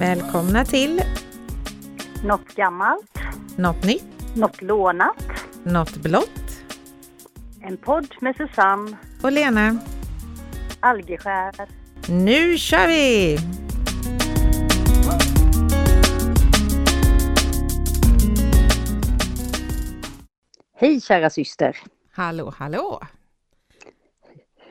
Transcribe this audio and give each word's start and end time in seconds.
Välkomna 0.00 0.64
till 0.64 1.02
Något 2.24 2.54
gammalt, 2.54 3.18
Något 3.56 3.84
nytt, 3.84 4.36
något 4.36 4.62
lånat. 4.62 5.24
Något 5.64 5.96
blått 5.96 6.62
En 7.62 7.76
podd 7.76 8.14
med 8.20 8.36
Susanne 8.36 8.96
och 9.22 9.32
Lena. 9.32 9.78
Algeskär. 10.80 11.54
Nu 12.08 12.58
kör 12.58 12.86
vi! 12.88 13.38
Hej 20.76 21.00
kära 21.00 21.30
syster! 21.30 21.76
Hallå, 22.12 22.54
hallå! 22.56 23.02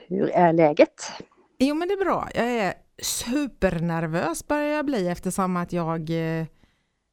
Hur 0.07 0.29
är 0.29 0.53
läget? 0.53 1.11
Jo 1.59 1.75
men 1.75 1.87
det 1.87 1.93
är 1.93 2.05
bra. 2.05 2.29
Jag 2.33 2.45
är 2.45 2.73
supernervös 3.01 4.47
börjar 4.47 4.75
jag 4.75 4.85
bli 4.85 5.07
eftersom 5.07 5.57
att 5.57 5.73
jag 5.73 6.09
eh, 6.09 6.45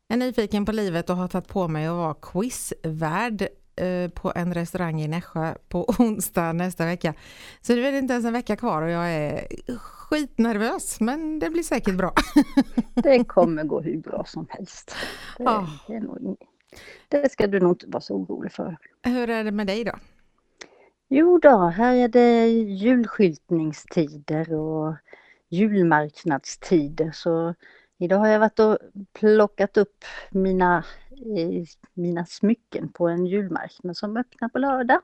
är 0.09 0.17
nyfiken 0.17 0.65
på 0.65 0.73
livet 0.73 1.11
och 1.11 1.17
har 1.17 1.29
tagit 1.29 1.49
på 1.49 1.69
mig 1.69 1.87
att 1.87 1.97
vara 1.97 2.15
quizvärd 2.15 3.43
eh, 3.77 4.11
på 4.11 4.33
en 4.35 4.55
restaurang 4.55 5.01
i 5.01 5.09
Nässjö 5.09 5.55
på 5.69 5.85
onsdag 5.99 6.53
nästa 6.53 6.85
vecka. 6.87 7.15
Så 7.61 7.75
det 7.75 7.89
är 7.89 7.93
inte 7.93 8.13
ens 8.13 8.27
en 8.27 8.33
vecka 8.33 8.57
kvar 8.57 8.83
och 8.83 8.91
jag 8.91 9.11
är 9.13 9.47
skitnervös 9.79 11.01
men 11.01 11.39
det 11.39 11.51
blir 11.51 11.63
säkert 11.63 11.95
bra. 11.95 12.13
Det 12.95 13.25
kommer 13.25 13.65
gå 13.65 13.81
hur 13.81 13.97
bra 13.99 14.25
som 14.27 14.47
helst. 14.51 14.95
Det, 15.39 15.45
Ja. 15.45 15.67
det, 15.87 16.01
nog 16.01 16.37
det 17.09 17.33
ska 17.33 17.47
du 17.47 17.61
nog 17.61 17.73
inte 17.73 17.87
vara 17.89 18.01
så 18.01 18.15
orolig 18.15 18.53
för. 18.53 18.77
Hur 19.03 19.31
är 19.31 19.45
det 19.45 19.53
med 19.53 19.67
dig 19.67 19.85
då? 19.85 19.93
Jo 21.09 21.39
då, 21.39 21.59
här 21.67 21.95
är 21.95 22.09
det 22.09 22.47
julskyltningstider 22.49 24.55
och 24.55 24.95
julmarknadstider 25.49 27.11
så 27.11 27.55
idag 27.99 28.19
har 28.19 28.27
jag 28.29 28.41
varit 28.41 28.59
och 28.59 28.79
plockat 29.13 29.77
upp 29.77 30.05
mina, 30.31 30.85
eh, 31.39 31.65
mina 31.95 32.27
smycken 32.27 32.89
på 32.93 33.09
en 33.09 33.27
julmarknad 33.27 33.97
som 33.97 34.17
öppnar 34.17 34.49
på 34.49 34.59
lördag. 34.59 35.01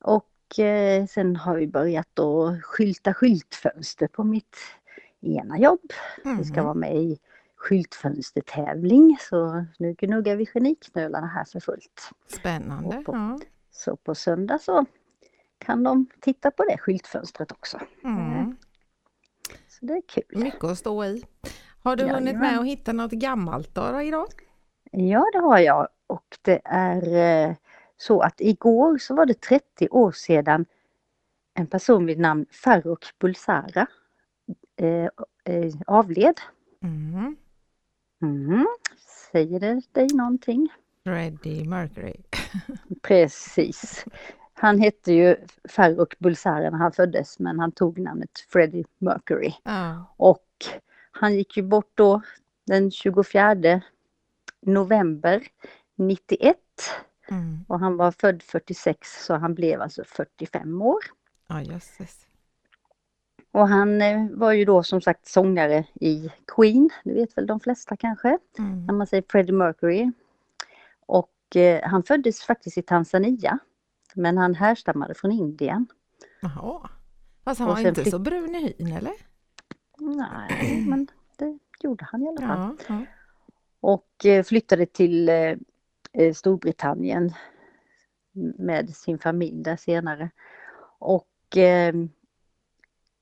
Och 0.00 0.58
eh, 0.58 1.06
sen 1.06 1.36
har 1.36 1.56
vi 1.56 1.66
börjat 1.66 2.18
att 2.18 2.62
skylta 2.64 3.14
skyltfönster 3.14 4.06
på 4.06 4.24
mitt 4.24 4.56
ena 5.20 5.58
jobb. 5.58 5.92
Vi 6.38 6.44
ska 6.44 6.62
vara 6.62 6.74
med 6.74 6.96
i 6.96 7.18
skyltfönstertävling 7.56 9.16
så 9.20 9.64
nu 9.78 9.92
gnuggar 9.98 10.36
vi 10.36 10.46
geniknölarna 10.54 11.26
här 11.26 11.44
för 11.44 11.60
fullt. 11.60 12.10
Spännande. 12.26 13.02
På- 13.02 13.12
Ja. 13.12 13.38
Så 13.70 13.96
på 13.96 14.14
söndag 14.14 14.58
så 14.58 14.86
kan 15.58 15.82
de 15.82 16.06
titta 16.20 16.50
på 16.50 16.64
det 16.64 16.78
skyltfönstret 16.78 17.52
också. 17.52 17.80
Mm. 18.04 18.37
Så 19.78 19.86
det 19.86 19.92
är 19.92 20.02
kul. 20.08 20.24
Mycket 20.42 20.64
att 20.64 20.78
stå 20.78 21.04
i. 21.04 21.24
Har 21.82 21.96
du 21.96 22.04
hunnit 22.04 22.26
Jajamän. 22.26 22.40
med 22.40 22.60
att 22.60 22.66
hitta 22.66 22.92
något 22.92 23.12
gammalt 23.12 23.74
då, 23.74 23.92
då 23.92 24.02
idag? 24.02 24.28
Ja, 24.90 25.26
det 25.32 25.38
har 25.38 25.58
jag. 25.58 25.88
Och 26.06 26.38
det 26.42 26.60
är 26.64 27.14
eh, 27.48 27.54
så 27.96 28.20
att 28.20 28.40
igår 28.40 28.98
så 28.98 29.14
var 29.14 29.26
det 29.26 29.40
30 29.40 29.88
år 29.88 30.12
sedan 30.12 30.66
en 31.54 31.66
person 31.66 32.06
vid 32.06 32.18
namn 32.18 32.46
Farrokh 32.50 33.08
Bulsara 33.18 33.86
eh, 34.76 35.08
eh, 35.44 35.74
avled. 35.86 36.40
Mm. 36.82 37.36
Mm. 38.22 38.66
Säger 39.32 39.60
det 39.60 39.82
dig 39.92 40.08
någonting? 40.14 40.68
Freddie 41.04 41.64
Mercury. 41.68 42.16
Precis. 43.02 44.04
Han 44.60 44.78
hette 44.78 45.12
ju 45.12 45.36
Farrokh 45.68 46.16
Bulsara 46.18 46.70
när 46.70 46.78
han 46.78 46.92
föddes 46.92 47.38
men 47.38 47.58
han 47.60 47.72
tog 47.72 47.98
namnet 47.98 48.38
Freddie 48.48 48.84
Mercury. 48.98 49.52
Ja. 49.62 50.04
Och 50.16 50.46
han 51.10 51.34
gick 51.34 51.56
ju 51.56 51.62
bort 51.62 51.90
då 51.94 52.22
den 52.66 52.90
24 52.90 53.80
november 54.60 55.42
91 55.96 56.56
Mm. 57.30 57.64
och 57.68 57.80
han 57.80 57.96
var 57.96 58.10
född 58.12 58.42
46 58.42 59.24
så 59.26 59.34
han 59.34 59.54
blev 59.54 59.80
alltså 59.82 60.04
45 60.04 60.82
år. 60.82 60.98
Ja, 61.48 61.62
jösses. 61.62 62.26
Och 63.52 63.68
han 63.68 64.02
eh, 64.02 64.26
var 64.30 64.52
ju 64.52 64.64
då 64.64 64.82
som 64.82 65.00
sagt 65.00 65.26
sångare 65.28 65.84
i 66.00 66.30
Queen, 66.56 66.90
det 67.04 67.12
vet 67.12 67.36
väl 67.38 67.46
de 67.46 67.60
flesta 67.60 67.96
kanske, 67.96 68.38
när 68.56 68.64
Mm. 68.66 68.96
man 68.96 69.06
säger 69.06 69.24
Freddie 69.28 69.52
Mercury. 69.52 70.12
Och 71.06 71.56
eh, 71.56 71.82
han 71.88 72.02
föddes 72.02 72.40
faktiskt 72.42 72.78
i 72.78 72.82
Tanzania, 72.82 73.58
men 74.14 74.38
han 74.38 74.54
härstammade 74.54 75.14
från 75.14 75.32
Indien. 75.32 75.86
Jaha. 76.40 76.90
Fast 77.44 77.60
han 77.60 77.68
Och 77.70 77.76
var 77.76 77.88
inte 77.88 78.04
fick- 78.04 78.10
så 78.10 78.18
brun 78.18 78.54
i 78.54 78.74
hyn 78.78 78.92
eller? 78.96 79.12
Nej, 79.98 80.84
men 80.88 81.08
det 81.36 81.58
gjorde 81.80 82.04
han 82.04 82.22
i 82.22 82.28
alla 82.28 82.40
fall. 82.40 82.76
Ja. 82.88 82.94
ja. 82.94 83.04
och 83.80 84.26
eh, 84.26 84.42
flyttade 84.44 84.86
till 84.86 85.28
eh, 85.28 85.56
eh, 86.12 86.34
Storbritannien 86.34 87.32
med 88.58 88.96
sin 88.96 89.18
familj 89.18 89.62
där 89.62 89.76
senare. 89.76 90.30
Och 90.98 91.56
eh, 91.56 91.94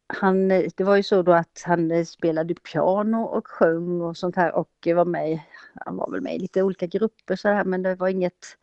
han, 0.07 0.49
det 0.49 0.81
var 0.81 0.97
ju 0.97 1.03
så 1.03 1.23
då 1.23 1.33
att 1.33 1.63
han 1.67 2.07
spelade 2.07 2.55
piano 2.55 3.23
och 3.23 3.49
sjöng 3.49 4.01
och 4.01 4.17
sånt 4.17 4.37
här 4.37 4.55
och 4.55 4.89
var 4.95 5.05
med, 5.05 5.41
han 5.75 5.97
var 5.97 6.11
väl 6.11 6.21
med 6.21 6.35
i 6.35 6.39
lite 6.39 6.63
olika 6.63 6.87
grupper 6.87 7.37
så 7.37 7.49
här 7.49 7.65
men 7.65 7.83
det 7.83 7.95
var 7.95 8.09
inget 8.09 8.59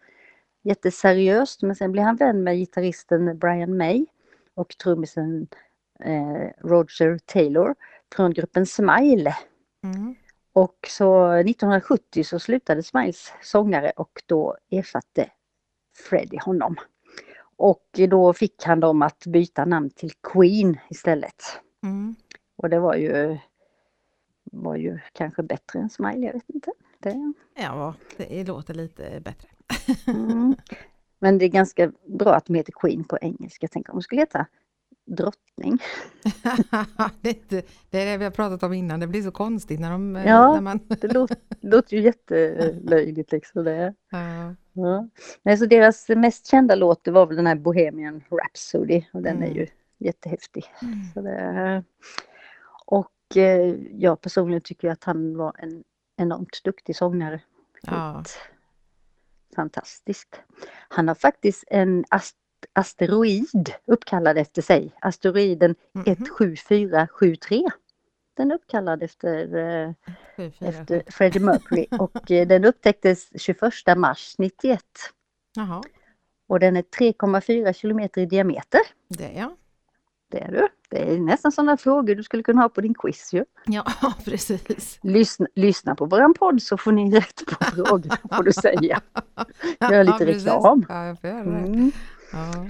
jätteseriöst. 0.63 1.61
Men 1.61 1.75
sen 1.75 1.91
blev 1.91 2.05
han 2.05 2.15
vän 2.15 2.43
med 2.43 2.57
gitarristen 2.57 3.37
Brian 3.37 3.77
May 3.77 4.05
och 4.55 4.77
trummisen 4.77 5.47
eh, 5.99 6.49
Roger 6.57 7.19
Taylor 7.25 7.75
från 8.15 8.33
gruppen 8.33 8.65
Smile. 8.65 9.35
Mm. 9.83 10.15
Och 10.53 10.77
så 10.89 11.31
1970 11.31 12.23
så 12.23 12.39
slutade 12.39 12.83
Smiles 12.83 13.33
sångare 13.41 13.91
och 13.95 14.21
då 14.25 14.57
ersatte 14.69 15.29
Freddie 16.09 16.39
honom. 16.45 16.75
Och 17.55 17.99
då 18.09 18.33
fick 18.33 18.63
han 18.63 18.79
dem 18.79 19.01
att 19.01 19.25
byta 19.25 19.65
namn 19.65 19.89
till 19.89 20.11
Queen 20.33 20.79
istället. 20.89 21.59
Mm. 21.83 22.15
Och 22.55 22.69
det 22.69 22.79
var 22.79 22.95
ju, 22.95 23.37
var 24.43 24.75
ju 24.75 24.99
kanske 25.13 25.43
bättre 25.43 25.79
än 25.79 25.89
Smile, 25.89 26.25
jag 26.25 26.33
vet 26.33 26.49
inte. 26.49 26.71
Det, 26.99 27.33
Ja, 27.55 27.93
det 28.17 28.47
låter 28.47 28.73
lite 28.73 29.19
bättre. 29.19 29.47
Mm. 30.07 30.55
Men 31.19 31.37
det 31.37 31.45
är 31.45 31.49
ganska 31.49 31.91
bra 32.05 32.33
att 32.35 32.45
de 32.45 32.55
heter 32.55 32.73
Queen 32.75 33.03
på 33.03 33.17
engelska. 33.21 33.67
Tänk 33.71 33.89
om 33.89 33.95
de 33.95 34.01
skulle 34.01 34.21
heta 34.21 34.45
drottning. 35.05 35.77
det, 37.21 37.29
är 37.29 37.63
det 37.89 38.01
är 38.01 38.05
det 38.05 38.17
vi 38.17 38.23
har 38.23 38.31
pratat 38.31 38.63
om 38.63 38.73
innan, 38.73 38.99
det 38.99 39.07
blir 39.07 39.21
så 39.21 39.31
konstigt 39.31 39.79
när, 39.79 39.91
de, 39.91 40.15
eh, 40.15 40.27
Ja. 40.27 40.53
när 40.53 40.61
man... 40.61 40.79
Det 40.87 41.13
låter, 41.13 41.37
låter 41.61 41.97
ju 41.97 42.03
jättelöjligt 42.03 43.31
liksom. 43.31 43.63
Det. 43.63 43.93
Ja. 44.11 44.55
Ja. 44.73 45.07
Nej, 45.43 45.57
så 45.57 45.65
deras 45.65 46.09
mest 46.09 46.47
kända 46.47 46.75
låt 46.75 47.03
det 47.03 47.11
var 47.11 47.25
väl 47.25 47.35
den 47.35 47.47
här 47.47 47.55
Bohemian 47.55 48.23
Rhapsody 48.31 49.03
och 49.13 49.21
den 49.21 49.37
är 49.43 49.47
Mm. 49.47 49.57
ju 49.57 49.67
jättehäftig. 49.97 50.65
Mm. 50.81 50.99
Så 51.13 51.21
det, 51.21 51.83
och 52.85 53.37
eh, 53.37 53.75
jag 53.91 54.21
personligen 54.21 54.61
tycker 54.61 54.89
att 54.89 55.03
han 55.03 55.37
var 55.37 55.55
en 55.57 55.83
enormt 56.17 56.63
duktig 56.63 56.95
sångare. 56.95 57.41
Ja. 57.81 58.23
Fantastiskt. 59.55 60.41
Han 60.89 61.07
har 61.07 61.15
faktiskt 61.15 61.63
en 61.67 62.05
ast 62.09 62.35
asteroid 62.73 63.73
uppkallad 63.85 64.37
efter 64.37 64.61
sig. 64.61 64.91
Asteroiden 65.01 65.75
Mhm. 65.93 66.05
17473. 66.05 67.69
Den 68.37 68.51
är 68.51 68.55
uppkallad 68.55 69.03
efter 69.03 69.55
eh, 69.57 69.91
efter. 70.59 71.03
Freddie 71.11 71.39
Mercury 71.39 71.87
och 71.99 72.31
eh, 72.31 72.47
den 72.47 72.65
upptäcktes 72.65 73.29
21 73.41 73.73
mars 73.97 74.35
91 74.37 74.83
Jaha, 75.55 75.81
och 76.47 76.59
den 76.59 76.77
är 76.77 76.81
3,4 76.81 77.73
kilometer 77.73 78.21
i 78.21 78.25
diameter. 78.25 78.81
det 79.07 79.31
ja. 79.33 79.57
Det 80.33 80.39
är 80.39 80.51
du. 80.51 80.67
Det 80.89 81.13
är 81.13 81.19
nästan 81.19 81.51
sådana 81.51 81.77
frågor 81.77 82.15
du 82.15 82.23
skulle 82.23 82.43
kunna 82.43 82.61
ha 82.61 82.69
på 82.69 82.81
din 82.81 82.93
quiz 82.93 83.33
ju. 83.33 83.45
Ja, 83.65 83.85
precis. 84.25 84.99
Lyssna, 85.01 85.47
lyssna 85.55 85.95
på 85.95 86.05
våran 86.05 86.33
podd 86.33 86.61
så 86.61 86.77
får 86.77 86.91
ni 86.91 87.11
rätt 87.15 87.41
på 87.47 87.65
frågorna 87.65 88.17
får 88.35 88.43
du 88.43 88.53
säga. 88.53 89.01
Gör 89.91 90.03
lite 90.03 90.17
ja, 90.23 90.27
reklam. 90.27 90.85
Ja, 90.89 91.05
jag 91.05 91.21
får 91.21 91.29
göra 91.29 91.43
det. 91.43 91.57
Mm. 91.57 91.91
Ja. 92.33 92.65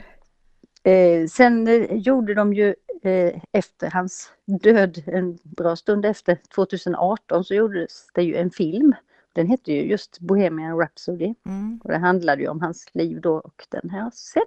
Eh, 0.91 1.27
sen 1.27 1.67
eh, 1.67 1.95
gjorde 1.97 2.33
de 2.33 2.53
ju 2.53 2.75
eh, 3.03 3.41
efter 3.51 3.91
hans 3.91 4.31
död, 4.61 5.03
en 5.05 5.37
bra 5.43 5.75
stund 5.75 6.05
efter, 6.05 6.37
2018 6.55 7.43
så 7.43 7.53
gjordes 7.53 8.07
det 8.13 8.23
ju 8.23 8.35
en 8.35 8.51
film. 8.51 8.93
Den 9.33 9.47
hette 9.47 9.71
ju 9.73 9.81
just 9.89 10.19
Bohemian 10.19 10.77
Rhapsody 10.79 11.33
Mm. 11.45 11.79
och 11.83 11.89
det 11.91 11.97
handlade 11.97 12.41
ju 12.41 12.47
om 12.47 12.61
hans 12.61 12.87
liv 12.93 13.21
då 13.21 13.33
och 13.35 13.67
den 13.69 13.89
har 13.89 13.99
jag 13.99 14.13
sett. 14.13 14.43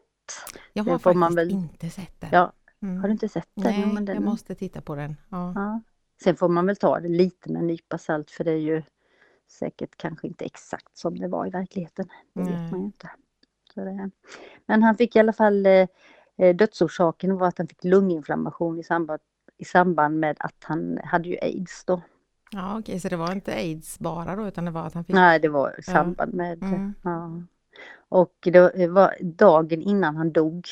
Jag 0.72 0.84
har 0.84 0.90
får 0.92 0.98
faktiskt 0.98 1.18
man 1.18 1.34
väl- 1.34 1.50
inte 1.50 1.90
sett 1.90 2.20
den. 2.20 2.30
Ja, 2.32 2.52
Mm. 2.82 3.00
Har 3.00 3.08
du 3.08 3.12
inte 3.12 3.28
sett 3.28 3.48
den? 3.54 3.72
Nej, 3.72 3.86
men 3.94 4.04
den 4.04 4.14
jag 4.14 4.24
måste 4.24 4.54
titta 4.54 4.80
på 4.80 4.94
den. 4.94 5.16
Ja. 5.28 5.52
ja. 5.54 5.80
Sen 6.22 6.36
får 6.36 6.48
man 6.48 6.66
väl 6.66 6.76
ta 6.76 7.00
det 7.00 7.08
lite 7.08 7.52
med 7.52 7.60
en 7.60 7.66
nypa 7.66 7.98
salt 7.98 8.30
för 8.30 8.44
det 8.44 8.52
är 8.52 8.56
ju 8.56 8.82
säkert 9.48 9.96
kanske 9.96 10.26
inte 10.26 10.44
exakt 10.44 10.98
som 10.98 11.18
det 11.18 11.28
var 11.28 11.46
i 11.46 11.50
verkligheten. 11.50 12.08
Det 12.32 12.40
vet 12.40 12.70
man 12.70 12.80
ju 12.80 12.86
inte. 12.86 13.10
Så 13.74 13.84
det, 13.84 14.10
men 14.66 14.82
han 14.82 14.96
fick 14.96 15.16
i 15.16 15.18
alla 15.18 15.32
fall 15.32 15.66
eh, 15.66 15.86
eh, 16.36 16.56
dödsorsaken 16.56 17.38
var 17.38 17.48
att 17.48 17.58
han 17.58 17.68
fick 17.68 17.84
lunginflammation 17.84 18.78
i 18.78 18.82
samband, 18.82 19.20
i 19.58 19.64
samband 19.64 20.20
med 20.20 20.36
att 20.40 20.64
han 20.64 20.98
hade 21.04 21.28
ju 21.28 21.38
aids 21.42 21.84
då. 21.84 22.02
Ja, 22.50 22.78
okej, 22.78 23.00
så 23.00 23.08
det 23.08 23.16
var 23.16 23.32
inte 23.32 23.54
aids 23.54 23.98
bara 23.98 24.36
då, 24.36 24.48
utan 24.48 24.64
det 24.64 24.70
var 24.70 24.86
att 24.86 24.94
han 24.94 25.04
fick... 25.04 25.14
Nej, 25.14 25.40
det 25.40 25.48
var 25.48 25.78
i 25.78 25.82
samband 25.82 26.34
med... 26.34 26.62
Mm. 26.62 26.94
Ja. 27.02 27.42
Och 28.08 28.34
det 28.42 28.88
var 28.88 29.16
dagen 29.20 29.82
innan 29.82 30.16
han 30.16 30.32
dog 30.32 30.68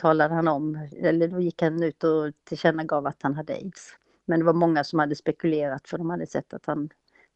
talade 0.00 0.34
han 0.34 0.48
om, 0.48 0.88
eller 0.96 1.28
då 1.28 1.40
gick 1.40 1.62
han 1.62 1.82
ut 1.82 2.04
och 2.04 2.32
tillkännagav 2.44 3.06
att 3.06 3.22
han 3.22 3.34
hade 3.34 3.52
aids. 3.54 3.96
Men 4.24 4.38
det 4.38 4.44
var 4.46 4.52
många 4.52 4.84
som 4.84 4.98
hade 4.98 5.16
spekulerat 5.16 5.88
för 5.88 5.98
de 5.98 6.10
hade 6.10 6.26
sett 6.26 6.54
att 6.54 6.66
han 6.66 6.88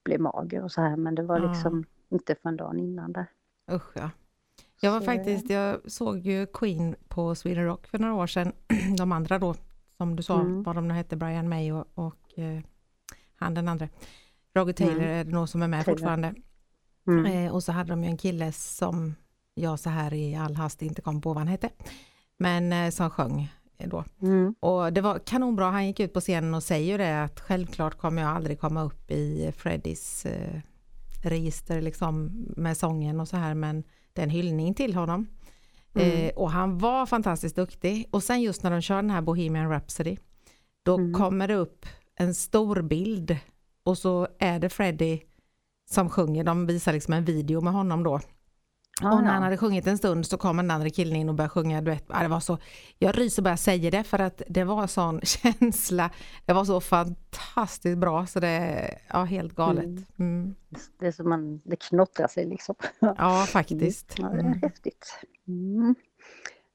blev 0.04 0.20
mager 0.20 0.62
och 0.64 0.72
så 0.72 0.80
här 0.80 0.96
men 0.96 1.14
det 1.14 1.22
var 1.22 1.40
liksom 1.40 1.84
inte 2.10 2.34
för 2.34 2.48
en 2.48 2.56
dag 2.56 2.78
innan 2.78 3.12
där. 3.12 3.26
Usch 3.72 3.90
ja. 3.96 4.10
Jag 4.80 4.90
var 4.92 5.00
Så- 5.00 5.04
faktiskt, 5.06 5.50
jag 5.50 5.90
såg 5.90 6.18
ju 6.18 6.46
Queen 6.46 6.96
på 7.08 7.34
Sweden 7.34 7.64
Rock 7.64 7.86
för 7.86 7.98
några 7.98 8.14
år 8.14 8.26
sedan. 8.26 8.52
De 8.98 9.12
andra 9.12 9.38
då, 9.38 9.54
som 9.96 10.16
du 10.16 10.22
sa, 10.22 10.40
Mm. 10.40 10.62
vad 10.62 10.76
de 10.76 10.88
nu 10.88 10.94
hette, 10.94 11.16
Brian 11.16 11.48
May 11.48 11.72
och, 11.72 11.86
och 11.94 12.38
eh, 12.38 12.60
han 13.36 13.54
den 13.54 13.68
andra. 13.68 13.88
Roger 14.54 14.72
Taylor 14.72 14.94
Mm. 15.02 15.10
är 15.10 15.24
det 15.24 15.30
nog 15.30 15.48
som 15.48 15.62
är 15.62 15.68
med 15.68 15.84
Taylor. 15.84 15.98
fortfarande. 15.98 16.34
Mm. 17.06 17.26
Eh, 17.46 17.52
och 17.54 17.62
så 17.62 17.72
hade 17.72 17.90
de 17.90 18.02
ju 18.04 18.10
en 18.10 18.16
kille 18.16 18.52
som 18.52 19.14
jag 19.54 19.78
så 19.78 19.90
här 19.90 20.14
i 20.14 20.34
all 20.34 20.54
hast 20.56 20.82
inte 20.82 21.02
kom 21.02 21.20
på 21.20 21.28
vad 21.28 21.38
han 21.38 21.48
hette. 21.48 21.70
Men 22.38 22.72
eh, 22.72 22.90
som 22.90 23.10
sjöng 23.10 23.48
då. 23.78 24.04
Mm. 24.22 24.54
Och 24.60 24.92
det 24.92 25.00
var 25.00 25.18
kanonbra, 25.18 25.70
han 25.70 25.86
gick 25.86 26.00
ut 26.00 26.12
på 26.12 26.20
scenen 26.20 26.54
och 26.54 26.62
säger 26.62 26.92
ju 26.92 26.98
det 26.98 27.22
att 27.22 27.40
självklart 27.40 27.98
kommer 27.98 28.22
jag 28.22 28.30
aldrig 28.30 28.60
komma 28.60 28.82
upp 28.82 29.10
i 29.10 29.52
Freddys 29.56 30.26
eh, 30.26 30.60
register 31.24 31.80
liksom 31.80 32.30
med 32.56 32.76
sången 32.76 33.20
och 33.20 33.28
så 33.28 33.36
här 33.36 33.54
men 33.54 33.84
det 34.12 34.20
är 34.20 34.24
en 34.24 34.30
hyllning 34.30 34.74
till 34.74 34.94
honom. 34.94 35.26
Mm. 35.94 36.10
Eh, 36.10 36.30
och 36.34 36.50
han 36.50 36.78
var 36.78 37.06
fantastiskt 37.06 37.56
duktig. 37.56 38.08
Och 38.10 38.22
sen 38.22 38.42
just 38.42 38.62
när 38.62 38.70
de 38.70 38.80
kör 38.80 38.96
den 38.96 39.10
här 39.10 39.22
Bohemian 39.22 39.70
Rhapsody 39.70 40.16
då 40.82 40.94
Mm. 40.98 41.14
kommer 41.14 41.48
det 41.48 41.54
upp 41.54 41.86
en 42.16 42.34
stor 42.34 42.82
bild 42.82 43.36
och 43.84 43.98
så 43.98 44.28
är 44.38 44.58
det 44.58 44.68
Freddie 44.68 45.22
som 45.90 46.10
sjunger. 46.10 46.44
De 46.44 46.66
visar 46.66 46.92
liksom 46.92 47.14
en 47.14 47.24
video 47.24 47.60
med 47.60 47.72
honom 47.72 48.02
då. 48.02 48.20
Ja, 49.00 49.12
Och 49.14 49.22
när 49.22 49.32
han 49.32 49.42
hade 49.42 49.56
sjungit 49.56 49.86
en 49.86 49.98
stund 49.98 50.26
så 50.26 50.36
kom 50.36 50.56
den 50.56 50.70
andra 50.70 50.90
killen 50.90 51.16
in 51.16 51.28
och 51.28 51.34
började 51.34 51.50
sjunga 51.50 51.80
duett. 51.80 52.04
Ja, 52.08 52.22
det 52.22 52.28
var 52.28 52.40
så, 52.40 52.58
jag 52.98 53.18
ryser 53.18 53.42
bara 53.42 53.50
jag 53.50 53.58
säger 53.58 53.90
det 53.90 54.04
för 54.04 54.18
att 54.18 54.42
det 54.48 54.64
var 54.64 54.86
sån 54.86 55.20
känsla. 55.24 56.10
Det 56.46 56.52
var 56.52 56.64
så 56.64 56.80
fantastiskt 56.80 57.98
bra 57.98 58.26
så 58.26 58.40
det 58.40 58.90
ja, 59.12 59.24
helt 59.24 59.54
galet. 59.54 59.84
Mm. 59.84 60.04
Mm. 60.18 60.54
Det 60.98 61.06
är 61.06 61.12
som 61.12 61.28
man, 61.28 61.60
det 61.64 61.76
knottrar 61.76 62.28
sig 62.28 62.44
liksom. 62.46 62.74
Ja, 63.00 63.44
faktiskt. 63.48 64.14
Ja, 64.18 64.28
det 64.28 64.36
är 64.36 64.40
Mm. 64.40 64.60
häftigt. 64.62 65.18
Mm. 65.48 65.94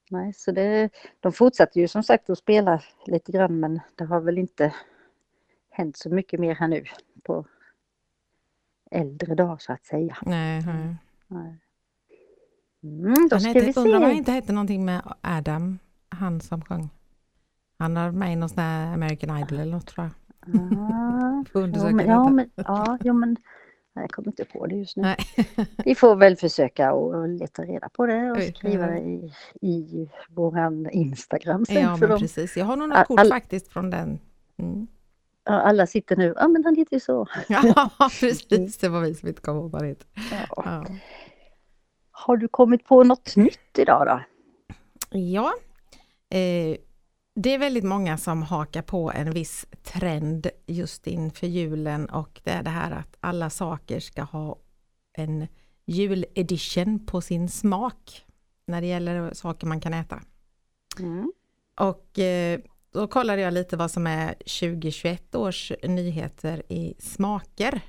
Nej, 0.09 0.33
så 0.33 0.51
det, 0.51 0.89
de 1.19 1.31
fortsätter 1.33 1.79
ju 1.79 1.87
som 1.87 2.03
sagt 2.03 2.29
att 2.29 2.37
spela 2.37 2.81
lite 3.05 3.31
grann 3.31 3.59
men 3.59 3.79
det 3.95 4.05
har 4.05 4.21
väl 4.21 4.37
inte 4.37 4.73
hänt 5.69 5.97
så 5.97 6.09
mycket 6.09 6.39
mer 6.39 6.55
här 6.55 6.67
nu 6.67 6.83
på 7.23 7.45
äldre 8.91 9.35
dagar 9.35 9.57
så 9.59 9.73
att 9.73 9.85
säga. 9.85 10.17
Nej, 10.21 10.61
nej. 10.65 10.95
Nej. 11.27 11.59
Mm, 12.83 13.13
då 13.29 13.35
Han 13.35 13.39
ska 13.41 13.49
hette, 13.49 13.59
vi 13.65 13.73
undrar 13.81 13.95
om 13.97 14.03
han 14.03 14.11
se. 14.11 14.17
inte 14.17 14.31
hette 14.31 14.53
någonting 14.53 14.85
med 14.85 15.01
Adam, 15.21 15.79
han 16.09 16.41
som 16.41 16.61
sjöng. 16.61 16.89
Han 17.79 17.95
har 17.97 18.11
med 18.11 18.33
i 18.33 18.35
någon 18.35 18.49
sån 18.49 18.63
här 18.63 18.93
American 18.93 19.37
Idol 19.37 19.59
eller 19.59 19.71
något 19.71 19.87
tror 19.87 20.05
jag. 20.05 20.13
Ah, 20.77 21.43
undersöka 21.59 21.95
men, 21.95 22.05
ja, 22.07 22.29
men, 22.29 22.49
ja, 22.55 22.97
jo, 23.03 23.13
men 23.13 23.37
jag 23.93 24.09
kommer 24.11 24.27
inte 24.27 24.45
på 24.45 24.65
det 24.67 24.75
just 24.75 24.97
nu. 24.97 25.15
Vi 25.85 25.95
får 25.95 26.15
väl 26.15 26.35
försöka 26.35 26.93
och 26.93 27.29
leta 27.29 27.63
reda 27.63 27.89
på 27.89 28.05
det 28.05 28.31
och 28.31 28.41
skriva 28.57 28.87
det 28.87 28.99
i, 28.99 29.33
i 29.61 30.09
våran 30.29 30.89
Instagram 30.89 31.65
sen. 31.65 31.75
Ja, 31.81 31.97
men 31.97 32.19
precis. 32.19 32.57
Jag 32.57 32.65
har 32.65 32.75
nog 32.75 32.89
något 32.89 33.07
kort 33.07 33.19
all- 33.19 33.29
faktiskt 33.29 33.67
från 33.67 33.89
den. 33.89 34.19
Mm. 34.57 34.87
alla 35.43 35.87
sitter 35.87 36.15
nu, 36.15 36.33
ja 36.37 36.47
men 36.47 36.63
han 36.65 36.75
heter 36.75 36.95
ju 36.95 36.99
så. 36.99 37.27
Ja, 37.49 37.89
precis. 38.19 38.77
Det 38.77 38.89
var 38.89 39.01
vi 39.01 39.13
som 39.15 39.27
inte 39.27 39.41
kom 39.41 39.57
ihåg 39.57 39.71
vad 39.71 39.81
det 39.81 39.87
heter. 39.87 40.07
Ja. 40.31 40.63
Ja. 40.65 40.85
Har 42.19 42.37
du 42.37 42.47
kommit 42.47 42.85
på 42.85 43.03
något 43.03 43.35
nytt 43.35 43.77
idag 43.77 44.07
då? 44.07 44.21
Ja, 45.17 45.53
eh, 46.29 46.77
det 47.35 47.53
är 47.53 47.57
väldigt 47.57 47.83
många 47.83 48.17
som 48.17 48.43
hakar 48.43 48.81
på 48.81 49.11
en 49.11 49.31
viss 49.31 49.65
trend 49.83 50.47
just 50.65 51.07
inför 51.07 51.47
julen 51.47 52.09
och 52.09 52.41
det 52.43 52.51
är 52.51 52.63
det 52.63 52.69
här 52.69 52.91
att 52.91 53.17
alla 53.19 53.49
saker 53.49 53.99
ska 53.99 54.21
ha 54.21 54.57
en 55.13 55.47
juledition 55.85 57.05
på 57.05 57.21
sin 57.21 57.49
smak 57.49 58.25
när 58.67 58.81
det 58.81 58.87
gäller 58.87 59.33
saker 59.33 59.67
man 59.67 59.81
kan 59.81 59.93
äta. 59.93 60.21
Mm. 60.99 61.31
Och 61.79 62.19
eh, 62.19 62.59
då 62.93 63.07
kollade 63.07 63.41
jag 63.41 63.53
lite 63.53 63.77
vad 63.77 63.91
som 63.91 64.07
är 64.07 64.33
2021 64.33 65.35
års 65.35 65.71
nyheter 65.83 66.63
i 66.69 66.93
smaker. 66.99 67.81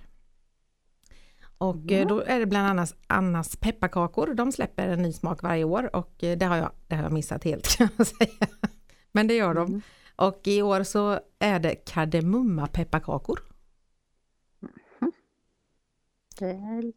Och 1.61 1.93
eh, 1.93 2.07
då 2.07 2.21
är 2.21 2.41
det 2.41 2.47
bland 2.47 2.69
annat 2.69 2.97
Annas 3.07 3.57
pepparkakor. 3.57 4.35
De 4.35 4.53
släpper 4.53 4.89
en 4.89 5.03
ny 5.03 5.13
smak 5.13 5.43
varje 5.43 5.65
år 5.65 5.97
och 5.97 6.25
eh, 6.25 6.39
det 6.39 6.47
har 6.47 6.57
jag, 6.57 6.71
det 6.87 6.95
har 6.97 7.03
jag 7.03 7.13
missat 7.13 7.45
helt 7.45 7.69
kan 7.77 7.89
jag 7.97 8.07
säga. 8.07 8.47
Men 9.13 9.27
det 9.27 9.35
gör 9.35 9.55
de. 9.55 9.69
Mm. 9.69 9.81
Och 10.17 10.41
i 10.45 10.63
år 10.63 10.83
så 10.83 11.21
är 11.39 11.59
det 11.59 11.75
kardemumma 11.75 12.67
pepparkakor. 12.67 13.41
Det 16.39 16.93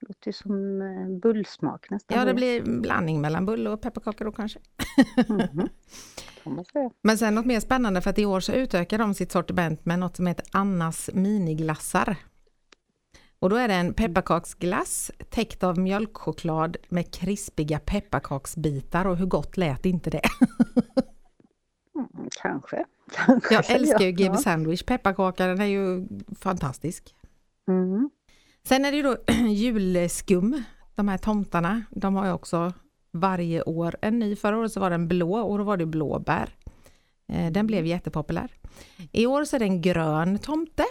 låter 0.00 0.32
som 0.32 0.82
eh, 0.82 1.18
bullsmak 1.22 1.90
nästan. 1.90 2.18
Ja, 2.18 2.24
det 2.24 2.34
blir 2.34 2.62
blandning 2.80 3.20
mellan 3.20 3.46
bulle 3.46 3.70
och 3.70 3.80
pepparkakor 3.80 4.24
då 4.24 4.32
kanske. 4.32 4.58
Mhm. 5.28 6.64
Säga. 6.72 6.90
Men 7.02 7.18
sen 7.18 7.34
något 7.34 7.46
mer 7.46 7.60
spännande 7.60 8.00
för 8.00 8.10
att 8.10 8.18
i 8.18 8.26
år 8.26 8.40
så 8.40 8.52
utökar 8.52 8.98
de 8.98 9.14
sitt 9.14 9.32
sortiment 9.32 9.84
med 9.84 9.98
något 9.98 10.16
som 10.16 10.26
heter 10.26 10.46
Annas 10.52 11.10
miniglassar. 11.14 12.16
Och 13.38 13.50
då 13.50 13.56
är 13.56 13.68
det 13.68 13.74
en 13.74 13.94
pepparkaksglass 13.94 15.10
täckt 15.30 15.64
av 15.64 15.78
mjölkchoklad 15.78 16.76
med 16.88 17.14
krispiga 17.14 17.78
pepparkaksbitar 17.78 19.04
och 19.04 19.16
hur 19.16 19.26
gott 19.26 19.56
lät 19.56 19.86
inte 19.86 20.10
det? 20.10 20.22
Mm, 21.94 22.08
kanske. 22.42 22.84
kanske. 23.12 23.54
Jag 23.54 23.70
älskar 23.70 24.04
ju. 24.04 24.12
GB 24.12 24.36
Sandwich 24.36 24.82
pepparkaka, 24.82 25.46
den 25.46 25.60
är 25.60 25.66
ju 25.66 26.08
fantastisk. 26.38 27.14
Mm. 27.68 28.10
Sen 28.64 28.84
är 28.84 28.90
det 28.90 28.96
ju 28.96 29.02
då 29.02 29.16
julskum, 29.48 30.62
de 30.94 31.08
här 31.08 31.18
tomtarna, 31.18 31.82
de 31.90 32.14
har 32.16 32.26
ju 32.26 32.32
också 32.32 32.72
varje 33.10 33.62
år 33.62 33.96
en 34.02 34.18
ny. 34.18 34.36
Förra 34.36 34.58
året 34.58 34.72
så 34.72 34.80
var 34.80 34.90
den 34.90 35.08
blå 35.08 35.38
och 35.38 35.58
då 35.58 35.64
var 35.64 35.76
det 35.76 35.86
blåbär. 35.86 36.48
Eh, 37.32 37.52
Den 37.52 37.66
blev 37.66 37.86
jättepopulär. 37.86 38.50
I 39.12 39.26
år 39.26 39.44
så 39.44 39.56
är 39.56 39.60
det 39.60 39.66
en 39.66 39.82
grön 39.82 40.38
tomte 40.38 40.84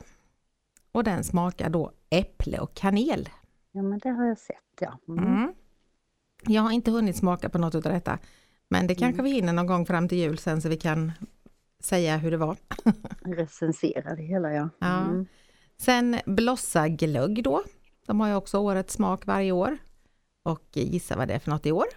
och 0.95 1.03
den 1.03 1.23
smakar 1.23 1.69
då 1.69 1.91
äpple 2.09 2.59
och 2.59 2.73
kanel. 2.73 3.29
Ja 3.71 3.81
men 3.81 3.99
det 3.99 4.09
har 4.09 4.25
jag 4.25 4.37
sett 4.37 4.55
ja. 4.79 4.99
Mm. 5.07 5.25
Mm. 5.25 5.53
Jag 6.47 6.61
har 6.61 6.71
inte 6.71 6.91
hunnit 6.91 7.15
smaka 7.15 7.49
på 7.49 7.57
något 7.57 7.75
av 7.75 7.81
detta, 7.81 8.19
men 8.69 8.87
det 8.87 8.95
kanske 8.95 9.21
vi 9.21 9.31
hinner 9.31 9.53
någon 9.53 9.67
gång 9.67 9.85
fram 9.85 10.07
till 10.07 10.17
jul 10.17 10.37
sen 10.37 10.61
så 10.61 10.69
vi 10.69 10.77
kan 10.77 11.11
säga 11.79 12.17
hur 12.17 12.31
det 12.31 12.37
var. 12.37 12.57
Recensera 13.35 14.15
det 14.15 14.23
hela 14.23 14.53
ja. 14.53 14.69
Ja. 14.79 15.01
Mm. 15.01 15.25
Sen 15.77 16.19
Blossa 16.25 16.87
glögg 16.87 17.43
då. 17.43 17.63
De 18.05 18.19
har 18.19 18.27
ju 18.27 18.35
också 18.35 18.57
årets 18.57 18.93
smak 18.93 19.25
varje 19.25 19.51
år. 19.51 19.77
Och 20.43 20.69
gissa 20.73 21.17
vad 21.17 21.27
det 21.27 21.33
är 21.33 21.39
för 21.39 21.51
något 21.51 21.65
i 21.65 21.71
år? 21.71 21.87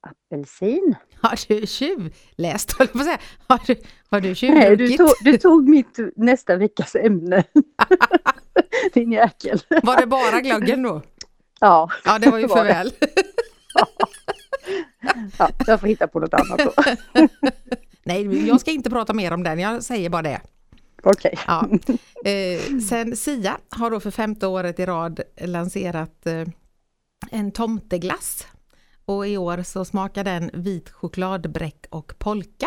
Apelsin. 0.00 0.94
Har 1.22 1.38
du 1.60 1.66
tjuvläst. 1.66 2.72
Har 2.78 2.86
du, 3.66 3.76
har 4.08 4.20
du 4.20 4.28
Nej, 4.28 4.30
du 4.30 4.34
tjuvdruckit? 4.34 4.96
tog, 4.98 5.08
du 5.24 5.38
tog 5.38 5.68
mitt 5.68 5.98
nästa 6.16 6.56
veckas 6.56 6.94
ämne. 6.94 7.44
Din 8.94 9.12
jäkel. 9.12 9.60
Var 9.82 10.00
det 10.00 10.06
bara 10.06 10.40
glöggen 10.40 10.82
då? 10.82 11.02
Ja, 11.60 11.90
Ja, 12.04 12.18
det 12.18 12.30
var 12.30 12.38
ju 12.38 12.48
för 12.48 12.64
väl. 12.64 12.92
ja, 15.38 15.48
jag 15.66 15.80
får 15.80 15.86
hitta 15.86 16.06
på 16.08 16.20
något 16.20 16.34
annat 16.34 16.58
då. 16.58 16.72
Nej, 18.04 18.46
jag 18.48 18.60
ska 18.60 18.70
inte 18.70 18.90
prata 18.90 19.12
mer 19.12 19.32
om 19.32 19.42
den, 19.42 19.58
jag 19.58 19.84
säger 19.84 20.10
bara 20.10 20.22
det. 20.22 20.40
Okej. 21.02 21.38
Ja. 21.46 21.68
Eh, 22.30 22.78
sen 22.88 23.16
Sia 23.16 23.58
har 23.70 23.90
då 23.90 24.00
för 24.00 24.10
femte 24.10 24.46
året 24.46 24.78
i 24.80 24.86
rad 24.86 25.20
lanserat 25.40 26.26
eh, 26.26 26.48
en 27.30 27.52
tomteglass. 27.52 28.46
Och 29.10 29.26
i 29.28 29.36
år 29.38 29.62
så 29.62 29.84
smakar 29.84 30.24
den 30.24 30.50
vit 30.52 30.90
chokladbräck 30.90 31.86
och 31.90 32.14
polka. 32.18 32.66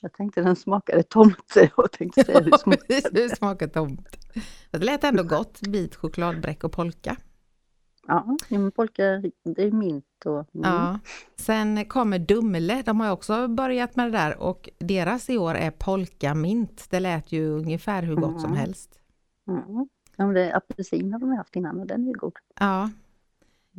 Jag 0.00 0.12
tänkte 0.12 0.40
den 0.40 0.56
smakade 0.56 1.02
tomte 1.02 1.70
och 1.76 1.92
tänkte 1.98 2.24
säga 2.24 2.40
hur 2.40 2.58
smakar 2.58 3.10
Det 3.12 3.36
smakar 3.36 3.68
tomt. 3.68 4.16
Det 4.70 4.78
lät 4.78 5.04
ändå 5.04 5.22
gott, 5.22 5.58
vit 5.68 5.96
chokladbräck 5.96 6.64
och 6.64 6.72
polka. 6.72 7.16
Ja, 8.06 8.36
men 8.48 8.70
polka, 8.72 9.02
det 9.44 9.62
är 9.62 9.70
mint 9.70 10.04
och... 10.24 10.54
Mm. 10.54 10.72
Ja. 10.72 10.98
Sen 11.36 11.84
kommer 11.84 12.18
Dumle, 12.18 12.82
de 12.86 13.00
har 13.00 13.10
också 13.10 13.48
börjat 13.48 13.96
med 13.96 14.06
det 14.06 14.18
där 14.18 14.38
och 14.38 14.68
deras 14.78 15.30
i 15.30 15.38
år 15.38 15.54
är 15.54 15.70
polka 15.70 16.34
mint. 16.34 16.90
Det 16.90 17.00
lät 17.00 17.32
ju 17.32 17.48
ungefär 17.48 18.02
hur 18.02 18.14
gott 18.16 18.40
som 18.40 18.50
Mm. 18.50 18.60
helst. 18.60 19.00
Mm. 19.48 19.88
Ja, 20.16 20.24
det 20.24 20.50
är 20.50 20.56
apelsin 20.56 21.12
har 21.12 21.20
de 21.20 21.30
haft 21.36 21.56
innan 21.56 21.80
och 21.80 21.86
den 21.86 22.02
är 22.02 22.06
ju 22.06 22.12
god. 22.12 22.32
Ja. 22.60 22.90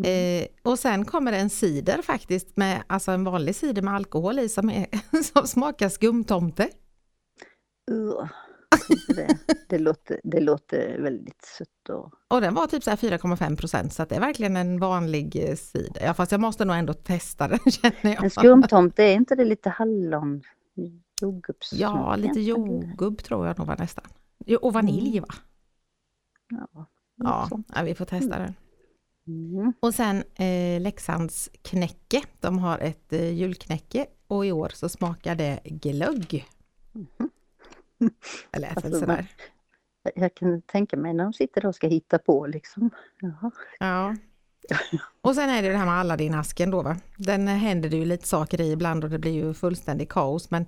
Eh, 0.04 0.48
och 0.64 0.80
sen 0.80 1.06
kommer 1.06 1.32
det 1.32 1.38
en 1.38 1.50
cider 1.50 2.02
faktiskt, 2.02 2.58
med, 2.58 2.84
alltså 2.88 3.12
en 3.12 3.24
vanlig 3.24 3.56
cider 3.56 3.82
med 3.82 3.94
alkohol 3.94 4.40
i 4.40 4.50
som, 4.50 4.70
är, 4.70 4.88
som 5.34 5.48
smakar 5.48 5.90
skumtomte. 5.90 6.70
Uh. 7.92 8.30
Det, 9.16 9.38
det, 9.70 9.78
låter, 9.78 10.20
det 10.24 10.40
låter 10.40 11.02
väldigt 11.02 11.46
sött 11.58 11.90
och 11.90 12.14
Och 12.28 12.42
den 12.42 12.54
var 12.54 12.68
typ 12.68 12.84
så 12.84 12.90
här 12.90 12.98
4,5 12.98 13.58
procent 13.58 13.94
så 13.94 14.06
det 14.06 14.16
är 14.16 14.20
verkligen 14.20 14.56
en 14.56 14.80
vanlig 14.80 15.50
eh, 15.50 15.56
cider. 15.56 16.06
Ja, 16.06 16.14
fast 16.14 16.32
jag 16.32 16.42
måste 16.42 16.66
nog 16.66 16.76
ändå 16.76 16.94
testa 16.94 17.48
den 17.48 17.60
känner 17.72 18.16
jag. 18.16 18.24
En 18.24 18.30
skumtomte, 18.30 19.04
är 19.04 19.14
inte 19.14 19.36
det 19.36 19.46
lite 19.46 19.70
hallon? 19.70 20.42
Jordgubbssmak? 21.22 21.82
Ja, 21.82 22.16
lite 22.16 22.42
jordgubb 22.42 23.24
tror 23.24 23.48
jag 23.48 23.58
nog 23.58 23.68
var 23.68 23.78
nästan. 23.78 24.06
Och 24.62 24.74
vanilj 24.74 25.20
va? 25.20 25.34
Ja, 26.50 26.88
Ja, 27.76 27.84
vi 27.84 27.96
får 27.96 28.06
testa 28.06 28.40
den. 28.40 28.54
Mm. 29.28 29.74
Och 29.80 29.94
sen 29.94 30.24
eh, 30.36 30.82
Leksands 30.82 31.50
knäcke. 31.62 32.22
De 32.40 32.60
har 32.60 32.80
ett 32.80 33.14
eh, 33.14 33.30
julknäcke 33.34 34.06
och 34.28 34.46
i 34.46 34.52
år 34.52 34.72
så 34.74 34.90
smakar 34.90 35.36
det 35.36 35.60
glögg. 35.64 36.46
Det 38.52 38.60
lät 38.60 38.78
väl 38.78 38.86
Alltså, 38.86 39.00
sådär. 39.00 39.28
Jag- 40.04 40.14
Jag 40.16 40.36
kan 40.36 40.62
tänka 40.62 40.98
mig 40.98 41.14
när 41.14 41.24
de 41.24 41.34
sitter 41.34 41.66
och 41.66 41.76
ska 41.76 41.88
hitta 41.88 42.18
på 42.20 42.48
liksom. 42.48 42.90
Jaha. 43.22 43.52
Ja. 43.80 44.16
Och 45.22 45.36
sen 45.36 45.50
är 45.50 45.62
det 45.62 45.70
det 45.70 45.78
här 45.78 45.86
med 45.86 45.94
Aladdin-asken 45.94 46.72
då 46.72 46.82
va. 46.82 46.98
Den 47.18 47.48
eh, 47.48 47.54
händer 47.56 47.90
det 47.90 47.98
ju 47.98 48.06
lite 48.06 48.28
saker 48.28 48.62
i 48.62 48.72
ibland 48.72 49.04
och 49.04 49.10
det 49.10 49.20
blir 49.20 49.32
ju 49.32 49.54
fullständig 49.54 50.10
kaos 50.10 50.52
men 50.52 50.66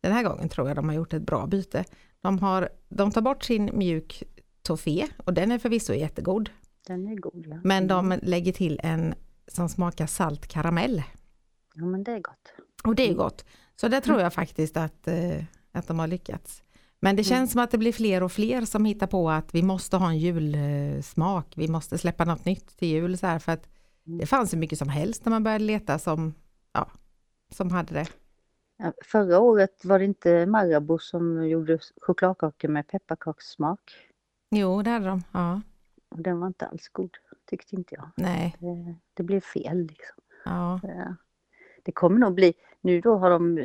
den 0.00 0.12
här 0.12 0.22
gången 0.22 0.48
tror 0.48 0.68
jag 0.68 0.76
de 0.76 0.88
har 0.88 0.96
gjort 0.96 1.12
ett 1.12 1.22
bra 1.22 1.46
byte. 1.46 1.84
De, 2.20 2.38
har, 2.38 2.68
de 2.88 3.10
tar 3.10 3.20
bort 3.20 3.44
sin 3.44 3.70
mjuk 3.78 4.22
toffé 4.62 5.06
och 5.16 5.34
den 5.34 5.52
är 5.52 5.58
förvisso 5.58 5.94
jättegod. 5.94 6.50
Den 6.86 7.06
är 7.08 7.16
god 7.16 7.46
ja. 7.46 7.60
Men 7.64 7.90
Mm. 7.90 8.08
de 8.10 8.18
lägger 8.22 8.52
till 8.52 8.80
en 8.82 9.14
som 9.48 9.68
smakar 9.68 10.06
salt 10.06 10.46
karamell. 10.46 11.02
Ja 11.74 11.84
men 11.84 12.04
det 12.04 12.12
är 12.12 12.20
gott. 12.20 12.52
Och 12.84 12.94
det 12.94 13.02
är 13.02 13.08
ju 13.08 13.14
gott. 13.14 13.44
Så 13.76 13.88
det 13.88 14.00
tror 14.00 14.20
jag 14.20 14.32
faktiskt 14.34 14.76
att, 14.76 15.08
eh, 15.08 15.44
att 15.72 15.86
de 15.88 15.98
har 15.98 16.06
lyckats. 16.06 16.62
Men 17.00 17.16
det 17.16 17.24
känns 17.24 17.52
som 17.52 17.60
att 17.60 17.70
det 17.70 17.78
blir 17.78 17.92
fler 17.92 18.22
och 18.22 18.32
fler 18.32 18.64
som 18.64 18.84
hittar 18.84 19.06
på 19.06 19.30
att 19.30 19.54
vi 19.54 19.62
måste 19.62 19.96
ha 19.96 20.08
en 20.08 20.18
julsmak. 20.18 21.52
Vi 21.56 21.68
måste 21.68 21.98
släppa 21.98 22.24
något 22.24 22.44
nytt 22.44 22.76
till 22.76 22.88
jul 22.88 23.18
så 23.18 23.26
här 23.26 23.38
för 23.38 23.52
att 23.52 23.68
det 24.04 24.26
fanns 24.26 24.52
hur 24.52 24.58
mycket 24.58 24.78
som 24.78 24.88
helst 24.88 25.24
när 25.24 25.30
man 25.30 25.44
började 25.44 25.64
leta 25.64 25.98
som, 25.98 26.34
ja, 26.72 26.90
som 27.50 27.70
hade 27.70 27.94
det. 27.94 28.06
Ja, 28.76 28.92
förra 29.04 29.38
året 29.38 29.84
var 29.84 29.98
det 29.98 30.04
inte 30.04 30.46
Marabou 30.46 30.98
som 30.98 31.48
gjorde 31.48 31.78
chokladkakor 32.00 32.68
med 32.68 32.88
pepparkakssmak. 32.88 33.80
Jo, 34.50 34.82
det 34.82 34.90
hade 34.90 35.06
de. 35.06 35.22
Ja, 35.32 35.60
Och 36.12 36.22
den 36.22 36.40
var 36.40 36.46
inte 36.46 36.66
alls 36.66 36.88
god, 36.88 37.10
tyckte 37.50 37.76
inte 37.76 37.94
jag. 37.94 38.08
nej, 38.16 38.56
Det, 38.60 38.94
det 39.14 39.22
blev 39.22 39.40
fel 39.40 39.78
liksom. 39.86 40.16
ja. 40.44 40.80
Det 41.84 41.92
kommer 41.92 42.18
nog 42.18 42.34
bli, 42.34 42.54
nu 42.80 43.00
då 43.00 43.16
har 43.16 43.30
de 43.30 43.64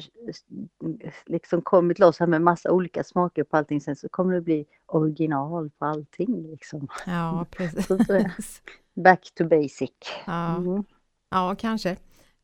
liksom 1.26 1.62
kommit 1.62 2.00
loss 2.00 2.20
här 2.20 2.28
med 2.28 2.42
massa 2.42 2.72
olika 2.72 3.04
smaker 3.04 3.44
på 3.44 3.58
allting. 3.58 3.82
Sen 3.82 3.96
så 3.96 4.10
kommer 4.10 4.34
det 4.34 4.42
bli 4.42 4.66
original 4.86 5.70
på 5.70 5.86
allting 5.86 6.48
liksom. 6.52 6.88
ja, 7.06 7.46
precis. 7.52 8.62
Back 8.94 9.32
to 9.36 9.48
basic. 9.48 9.92
Ja, 10.26 10.56
Mm. 10.56 10.84
ja, 11.30 11.56
kanske. 11.60 11.98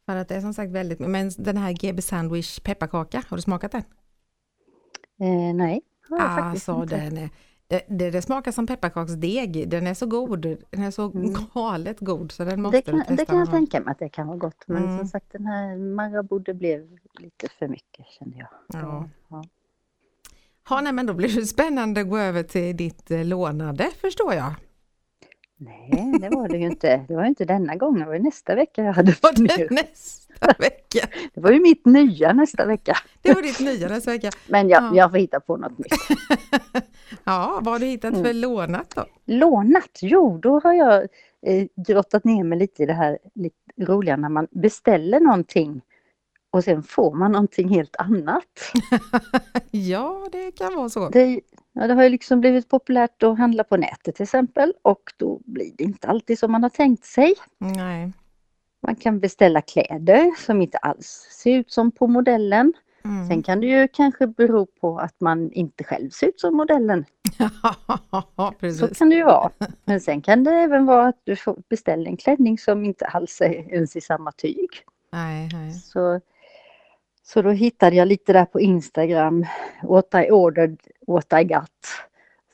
För 0.06 0.16
att 0.16 0.28
det 0.28 0.36
är 0.36 0.42
som 0.42 0.54
sagt 0.54 0.72
väldigt, 0.72 1.00
men 1.00 1.32
den 1.38 1.58
här 1.58 1.72
GB 1.74 2.02
Sandwich 2.02 2.60
pepparkaka, 2.60 3.24
har 3.30 3.38
du 3.38 3.42
smakat 3.42 3.72
den? 3.72 3.84
Eh, 5.20 5.56
nej, 5.56 5.82
har 6.10 6.20
jag 6.20 6.36
faktiskt 6.40 6.70
Alltså 6.70 6.84
inte. 6.84 6.96
den 6.96 7.18
är, 7.18 7.30
det, 7.74 7.82
det, 7.90 8.12
det 8.12 8.22
smakar 8.22 8.52
som 8.52 8.68
pepparkaksdeg, 8.68 9.70
den 9.70 9.88
är 9.88 9.94
så 9.94 10.06
god, 10.06 10.42
den 10.70 10.84
är 10.84 10.92
så 10.92 11.12
Mm. 11.12 11.34
galet 11.54 12.00
god 12.00 12.32
så 12.32 12.44
den 12.46 12.62
måste 12.62 12.78
Det 12.78 12.86
du 12.86 12.92
kan, 12.92 13.00
testa 13.00 13.16
det 13.16 13.26
kan 13.26 13.38
jag 13.38 13.46
någon 13.46 13.54
tänka 13.56 13.80
mig 13.82 13.92
att 13.92 14.00
det 14.00 14.10
kan 14.10 14.28
vara 14.28 14.38
gott. 14.38 14.64
Men 14.68 14.84
Mm. 14.84 14.98
som 14.98 15.08
sagt 15.08 15.32
den 15.32 15.46
här 15.46 15.76
Marabou 15.78 16.40
det 16.40 16.54
blev 16.54 16.98
lite 17.20 17.48
för 17.60 17.68
mycket 17.68 18.06
kände 18.20 18.38
jag. 18.38 18.48
Ja. 18.82 19.10
Ja. 19.30 19.44
Ja, 20.70 20.82
nej, 20.82 20.94
men 20.94 21.06
då 21.06 21.14
blir 21.14 21.36
det 21.36 21.46
spännande 21.46 22.02
att 22.02 22.10
gå 22.10 22.18
över 22.18 22.44
till 22.44 22.78
ditt 22.78 23.12
eh, 23.12 23.26
lånade 23.26 23.90
förstår 24.02 24.34
jag. 24.34 24.54
Nej, 25.58 26.14
det 26.22 26.30
var 26.30 26.48
det 26.50 26.58
ju 26.58 26.66
inte. 26.66 27.06
Det 27.08 27.16
var 27.16 27.22
ju 27.24 27.28
inte 27.30 27.46
denna 27.46 27.76
gången, 27.76 28.00
det 28.00 28.06
var 28.06 28.14
ju 28.14 28.20
nästa 28.24 28.56
vecka 28.56 28.84
jag 28.84 28.94
hade 28.94 29.12
Och 29.12 29.34
det 29.36 29.72
nästa 29.72 30.54
vecka. 30.60 31.08
Det 31.34 31.42
var 31.42 31.52
ju 31.52 31.60
mitt 31.60 31.86
nya 31.86 32.34
nästa 32.34 32.66
vecka. 32.66 32.98
Det 33.22 33.34
var 33.34 33.42
ditt 33.42 33.60
nya 33.60 33.88
nästa 33.88 34.12
vecka. 34.12 34.30
Men 34.48 34.70
jag, 34.70 34.84
Ja. 34.84 34.92
jag 34.96 35.12
får 35.12 35.18
hitta 35.18 35.40
på 35.40 35.58
något 35.58 35.78
nytt. 35.78 35.94
Ja, 37.24 37.60
vad 37.62 37.74
har 37.74 37.80
du 37.80 37.86
hittat 37.86 38.12
Mm. 38.14 38.24
för 38.26 38.34
lånat 38.34 38.94
då? 38.96 39.06
Lånat? 39.26 40.00
Jo, 40.02 40.38
då 40.38 40.60
har 40.64 40.74
jag 40.74 41.04
eh, 41.46 41.66
grottat 41.88 42.24
ner 42.24 42.44
mig 42.44 42.60
lite 42.60 42.84
i 42.84 42.86
det 42.86 42.94
här 42.94 43.18
lite 43.36 43.56
roliga 43.82 44.18
när 44.18 44.30
man 44.30 44.48
beställer 44.52 45.20
någonting 45.20 45.82
och 46.52 46.64
sen 46.64 46.84
får 46.84 47.14
man 47.16 47.32
någonting 47.32 47.70
helt 47.70 47.96
annat. 47.96 48.72
Ja, 49.72 50.28
det 50.32 50.52
kan 50.52 50.76
vara 50.76 50.90
så. 50.90 51.10
Det, 51.10 51.42
ja, 51.74 51.88
det 51.88 51.94
har 51.94 52.04
ju 52.04 52.10
liksom 52.10 52.40
blivit 52.42 52.70
populärt 52.70 53.24
att 53.24 53.38
handla 53.38 53.64
på 53.64 53.78
nätet 53.78 54.16
till 54.16 54.24
exempel 54.24 54.74
och 54.82 55.14
då 55.18 55.42
blir 55.46 55.72
det 55.78 55.84
inte 55.84 56.08
alltid 56.08 56.40
som 56.40 56.52
man 56.52 56.64
har 56.64 56.70
tänkt 56.70 57.06
sig. 57.06 57.34
Nej. 57.58 58.12
Man 58.88 58.96
kan 58.96 59.20
beställa 59.20 59.62
kläder 59.62 60.32
som 60.46 60.62
inte 60.62 60.78
alls 60.78 61.28
ser 61.32 61.58
ut 61.60 61.72
som 61.72 61.92
på 61.92 62.08
modellen. 62.08 62.74
Mm. 63.06 63.28
Sen 63.28 63.44
kan 63.44 63.62
det 63.62 63.68
ju 63.68 63.88
kanske 63.88 64.28
bero 64.28 64.66
på 64.66 65.00
att 65.00 65.16
man 65.20 65.52
inte 65.52 65.84
själv 65.84 66.10
ser 66.10 66.28
ut 66.28 66.40
som 66.40 66.58
modellen. 66.58 67.06
Så 68.80 68.88
kan 68.88 69.10
det 69.10 69.16
ju 69.16 69.24
vara. 69.24 69.52
Men 69.86 70.02
sen 70.02 70.22
kan 70.22 70.44
det 70.44 70.52
även 70.52 70.86
vara 70.86 71.08
att 71.08 71.22
du 71.24 71.36
får 71.36 71.58
beställa 71.70 72.10
en 72.10 72.18
klänning 72.18 72.58
som 72.58 72.86
inte 72.86 73.06
alls 73.06 73.42
är 73.42 73.74
ens 73.74 73.96
i 73.96 74.02
samma 74.02 74.32
tyg. 74.32 74.70
Nej, 75.12 75.50
nej. 75.54 75.72
Så, 75.72 76.22
så 77.24 77.42
då 77.42 77.50
hittade 77.50 77.96
jag 77.96 78.08
lite 78.08 78.34
där 78.34 78.46
på 78.46 78.62
Instagram, 78.62 79.46
what 79.84 80.08
I 80.14 80.32
ordered, 80.32 80.80
what 81.08 81.34
I 81.42 81.44
got. 81.44 81.70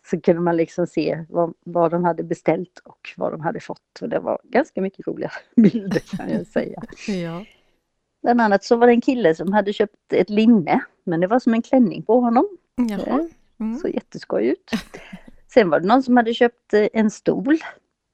Så 0.10 0.22
kunde 0.22 0.42
man 0.42 0.58
liksom 0.58 0.88
se 0.88 1.26
vad, 1.30 1.54
vad 1.66 1.92
de 1.92 2.04
hade 2.04 2.24
beställt 2.24 2.80
och 2.84 3.10
vad 3.18 3.32
de 3.34 3.42
hade 3.42 3.60
fått. 3.60 4.00
Och 4.02 4.10
det 4.10 4.20
var 4.20 4.40
ganska 4.44 4.82
mycket 4.82 5.08
roliga 5.08 5.32
bilder 5.56 6.18
kan 6.18 6.30
jag 6.30 6.48
säga. 6.48 6.82
Ja. 7.08 7.46
Bland 8.22 8.42
annat 8.42 8.64
så 8.64 8.76
var 8.76 8.88
det 8.88 8.94
en 8.94 9.02
kille 9.02 9.36
som 9.36 9.54
hade 9.54 9.74
köpt 9.74 10.14
ett 10.14 10.30
linne, 10.30 10.82
men 11.04 11.20
det 11.20 11.28
var 11.28 11.40
som 11.40 11.54
en 11.54 11.62
klänning 11.62 12.04
på 12.04 12.20
honom. 12.20 12.58
Jaha. 12.76 13.30
Mm. 13.60 13.78
Så 13.80 13.88
jätteskoj 13.88 14.48
ut. 14.48 14.72
Sen 15.54 15.70
var 15.70 15.80
det 15.80 15.88
någon 15.88 16.04
som 16.04 16.18
hade 16.18 16.34
köpt 16.34 16.74
eh, 16.74 16.88
en 16.94 17.12
stol. 17.12 17.58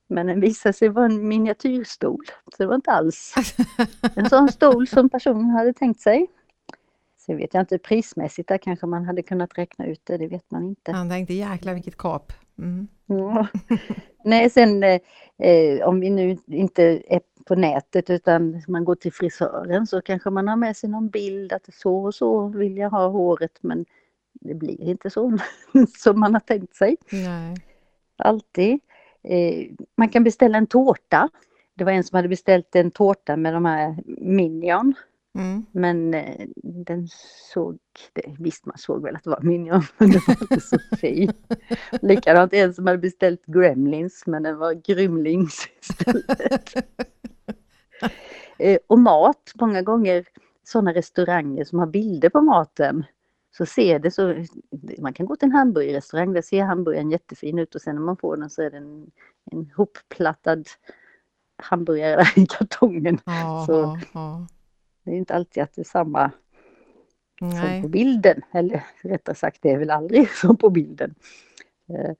Men 0.07 0.27
den 0.27 0.39
visade 0.39 0.73
sig 0.73 0.89
vara 0.89 1.05
en 1.05 1.27
miniatyrstol. 1.27 2.25
Så 2.25 2.55
det 2.57 2.65
var 2.65 2.75
inte 2.75 2.91
alls 2.91 3.35
en 4.15 4.29
sån 4.29 4.51
stol 4.51 4.87
som 4.87 5.09
personen 5.09 5.49
hade 5.49 5.73
tänkt 5.73 5.99
sig. 5.99 6.27
Sen 7.25 7.37
vet 7.37 7.53
jag 7.53 7.61
inte 7.61 7.77
prismässigt, 7.77 8.47
där 8.47 8.57
kanske 8.57 8.85
man 8.85 9.05
hade 9.05 9.23
kunnat 9.23 9.57
räkna 9.57 9.85
ut 9.85 10.01
det, 10.03 10.17
det 10.17 10.27
vet 10.27 10.51
man 10.51 10.63
inte. 10.63 10.91
Han 10.91 11.09
tänkte 11.09 11.33
jäklar 11.33 11.73
vilket 11.73 11.97
kap. 11.97 12.33
Mm. 12.59 12.87
Ja. 13.05 13.47
Nej, 14.23 14.49
sen 14.49 14.83
eh, 14.83 14.99
eh, 15.37 15.87
om 15.87 15.99
vi 15.99 16.09
nu 16.09 16.37
inte 16.47 16.83
är 17.07 17.21
på 17.45 17.55
nätet 17.55 18.09
utan 18.09 18.63
man 18.67 18.85
går 18.85 18.95
till 18.95 19.13
frisören 19.13 19.87
så 19.87 20.01
kanske 20.01 20.29
man 20.29 20.47
har 20.47 20.55
med 20.55 20.77
sig 20.77 20.89
någon 20.89 21.09
bild 21.09 21.53
att 21.53 21.73
så 21.73 22.05
och 22.05 22.15
så 22.15 22.47
vill 22.47 22.77
jag 22.77 22.89
ha 22.89 23.07
håret 23.07 23.57
men 23.61 23.85
det 24.33 24.53
blir 24.53 24.81
inte 24.81 25.09
så 25.09 25.37
som 25.97 26.19
man 26.19 26.33
har 26.33 26.39
tänkt 26.39 26.75
sig. 26.75 26.97
Nej. 27.11 27.55
Alltid. 28.17 28.79
Eh, 29.23 29.67
man 29.97 30.09
kan 30.09 30.23
beställa 30.23 30.57
en 30.57 30.67
tårta. 30.67 31.29
Det 31.73 31.83
var 31.83 31.91
en 31.91 32.03
som 32.03 32.15
hade 32.15 32.27
beställt 32.27 32.75
en 32.75 32.91
tårta 32.91 33.37
med 33.37 33.53
de 33.53 33.65
här 33.65 33.95
Minion. 34.17 34.93
Mm. 35.35 35.65
Men 35.71 36.13
eh, 36.13 36.47
den 36.63 37.07
såg, 37.53 37.77
det, 38.13 38.35
visst 38.39 38.65
man 38.65 38.77
såg 38.77 39.03
väl 39.03 39.15
att 39.15 39.23
det 39.23 39.29
var 39.29 39.41
Minion, 39.41 39.83
men 39.97 40.09
den 40.11 40.21
var 40.27 40.37
inte 40.41 40.61
så 40.61 40.77
fin. 40.97 41.31
Likadant 42.01 42.53
en 42.53 42.73
som 42.73 42.87
hade 42.87 42.97
beställt 42.99 43.45
Gremlins, 43.45 44.23
men 44.27 44.43
den 44.43 44.57
var 44.57 44.73
Grymlings 44.73 45.67
istället. 45.81 46.75
eh, 48.59 48.77
och 48.87 48.99
mat, 48.99 49.51
många 49.55 49.81
gånger 49.81 50.25
sådana 50.63 50.93
restauranger 50.93 51.63
som 51.63 51.79
har 51.79 51.87
bilder 51.87 52.29
på 52.29 52.41
maten. 52.41 53.03
Så 53.57 53.65
ser 53.65 53.99
det 53.99 54.11
så, 54.11 54.45
man 54.99 55.13
kan 55.13 55.25
gå 55.25 55.35
till 55.35 55.45
en 55.45 55.51
hamburgerrestaurang, 55.51 56.33
där 56.33 56.41
ser 56.41 56.63
hamburgaren 56.63 57.11
jättefin 57.11 57.59
ut 57.59 57.75
och 57.75 57.81
sen 57.81 57.95
när 57.95 58.01
man 58.01 58.17
får 58.17 58.37
den 58.37 58.49
så 58.49 58.61
är 58.61 58.69
det 58.71 58.77
en, 58.77 59.11
hopplattad 59.75 60.63
hamburgare 61.57 62.23
i 62.35 62.45
kartongen. 62.45 63.19
Ja, 63.25 63.63
Så- 63.67 63.73
ja, 63.73 63.99
ja. 64.13 64.47
Det 65.05 65.11
är 65.11 65.15
inte 65.15 65.35
alltid 65.35 65.63
att 65.63 65.73
det 65.75 65.81
är 65.81 65.85
samma 65.85 66.31
som 67.39 67.49
på 67.51 67.55
Nej. 67.55 67.87
bilden. 67.87 68.41
Eller 68.51 68.83
rättare 69.01 69.35
sagt, 69.35 69.61
det 69.61 69.71
är 69.71 69.77
väl 69.77 69.89
aldrig 69.89 70.29
som 70.41 70.57
på 70.57 70.69
bilden. 70.69 71.15
Eh, 71.89 72.11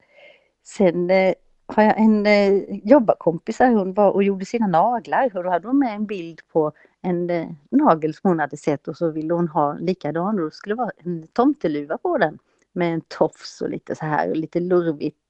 Sen 0.64 1.10
eh, 1.10 1.34
har 1.66 1.84
jag 1.84 2.00
en 2.00 2.26
eh, 2.26 2.54
jobbarkompis 2.84 3.60
här, 3.60 3.72
hon 3.74 3.94
var 3.94 4.12
och 4.12 4.24
gjorde 4.24 4.46
sina 4.46 4.68
naglar 4.68 5.38
och 5.38 5.44
då 5.44 5.50
hade 5.50 5.68
hon 5.68 5.80
med 5.80 5.96
en 5.96 6.06
bild 6.06 6.42
på 6.48 6.72
en 7.02 7.28
nagel 7.72 8.14
som 8.14 8.30
hon 8.30 8.40
hade 8.40 8.58
sett 8.58 8.88
och 8.88 8.98
så 8.98 9.12
ville 9.12 9.34
hon 9.34 9.48
ha 9.48 9.78
likadan 9.80 10.36
och 10.36 10.42
då 10.42 10.52
skulle 10.52 10.76
det 10.76 10.80
vara 10.80 10.92
en 10.98 11.28
tomteluva 11.28 11.98
på 11.98 12.18
den 12.18 12.40
med 12.74 12.94
en 12.94 13.02
tofs 13.02 13.62
och 13.62 13.70
lite 13.70 13.96
så 13.96 14.06
här 14.06 14.30
och 14.30 14.36
lite 14.36 14.60
lurvigt 14.60 15.30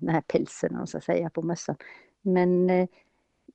den 0.00 0.08
här 0.08 0.20
pälsen 0.20 0.76
och 0.76 0.88
så 0.88 0.98
att 0.98 1.04
säga 1.04 1.30
på 1.30 1.42
mössan. 1.42 1.76
Men 2.22 2.70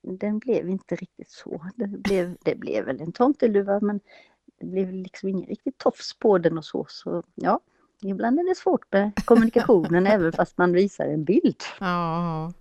den 0.02 0.40
blev 0.40 0.70
inte 0.70 0.96
riktigt 0.96 1.30
så. 1.32 1.70
Det 1.76 1.88
blev, 1.88 2.36
det 2.42 2.56
blev 2.56 2.86
väl 2.86 3.02
en 3.02 3.12
tomteluva 3.12 3.80
men 3.80 4.00
det 4.60 4.66
blev 4.66 4.94
liksom 4.94 5.30
ingen 5.30 5.46
riktigt 5.46 5.78
tofs 5.78 6.14
på 6.14 6.38
den 6.38 6.58
och 6.58 6.66
så. 6.66 6.86
Så 6.90 7.24
ja, 7.36 7.60
ibland 8.04 8.40
är 8.40 8.50
det 8.50 8.56
svårt 8.56 8.92
med 8.92 9.12
kommunikationen 9.26 10.08
även 10.08 10.32
fast 10.32 10.58
man 10.58 10.74
visar 10.74 11.06
en 11.06 11.24
bild. 11.24 11.64
Ja, 11.80 12.54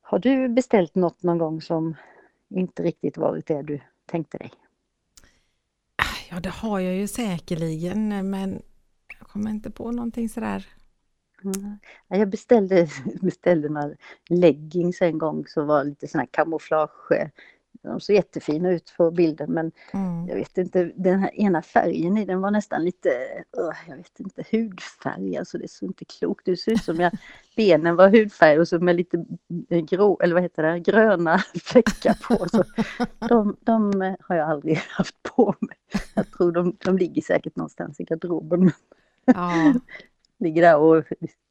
Har 0.00 0.18
du 0.18 0.48
beställt 0.48 0.94
något 0.94 1.22
någon 1.22 1.38
gång 1.38 1.62
som 1.62 1.94
inte 2.48 2.82
riktigt 2.82 3.16
varit 3.16 3.46
det 3.46 3.62
du 3.62 3.80
tänkte 4.06 4.38
dig? 4.38 4.50
ja, 6.30 6.40
det 6.40 6.50
har 6.50 6.80
jag 6.80 6.94
ju 6.94 7.08
säkerligen, 7.08 8.30
men 8.30 8.62
jag 9.18 9.28
kommer 9.28 9.50
inte 9.50 9.70
på 9.70 9.90
någonting 9.90 10.28
sådär. 10.28 10.66
Mm. 11.44 11.78
Ja, 12.08 12.16
Jag 12.16 12.28
beställde, 12.28 12.88
beställde 13.20 13.68
några 13.68 13.90
leggings 14.28 15.02
en 15.02 15.18
gång 15.18 15.46
som 15.46 15.66
var 15.66 15.84
lite 15.84 16.08
sån 16.08 16.18
här 16.18 16.28
kamouflage. 16.30 17.30
De 17.82 18.00
såg 18.00 18.16
jättefina 18.16 18.70
ut 18.70 18.94
på 18.96 19.10
bilden 19.10 19.52
men 19.52 19.72
Mm. 19.92 20.28
jag 20.28 20.34
vet 20.36 20.58
inte, 20.58 20.92
den 20.96 21.18
här 21.18 21.34
ena 21.34 21.62
färgen 21.62 22.18
i 22.18 22.24
den 22.24 22.40
var 22.40 22.50
nästan 22.50 22.84
lite, 22.84 23.08
jag 23.88 23.96
vet 23.96 24.20
inte, 24.20 24.44
hudfärg. 24.50 25.36
Alltså 25.36 25.58
det 25.58 25.70
såg 25.70 25.88
inte 25.88 26.04
klokt 26.04 26.48
ut. 26.48 26.52
Det 26.52 26.56
ser 26.56 26.72
ut 26.72 26.84
som 26.84 26.96
jag, 27.00 27.12
benen 27.56 27.96
var 27.96 28.08
hudfärg 28.08 28.58
och 28.58 28.68
så 28.68 28.78
med 28.78 28.96
lite 28.96 29.24
grå, 29.88 30.20
eller 30.22 30.34
vad 30.34 30.42
heter 30.42 30.62
det, 30.62 30.80
gröna 30.80 31.38
fläckar 31.64 32.14
på. 32.28 32.48
Så 32.48 32.64
de, 33.28 33.56
de 33.60 34.02
eh, 34.02 34.14
har 34.20 34.36
jag 34.36 34.50
aldrig 34.50 34.76
haft 34.76 35.22
på 35.22 35.54
mig. 35.60 35.76
Jag 36.14 36.30
tror 36.30 36.52
de, 36.52 36.76
de 36.84 36.98
ligger 36.98 37.22
säkert 37.22 37.56
någonstans 37.56 38.00
i 38.00 38.04
garderoben. 38.04 38.70
Ja, 39.24 39.74
Ligger 40.38 40.62
där 40.62 40.76
och 40.76 41.04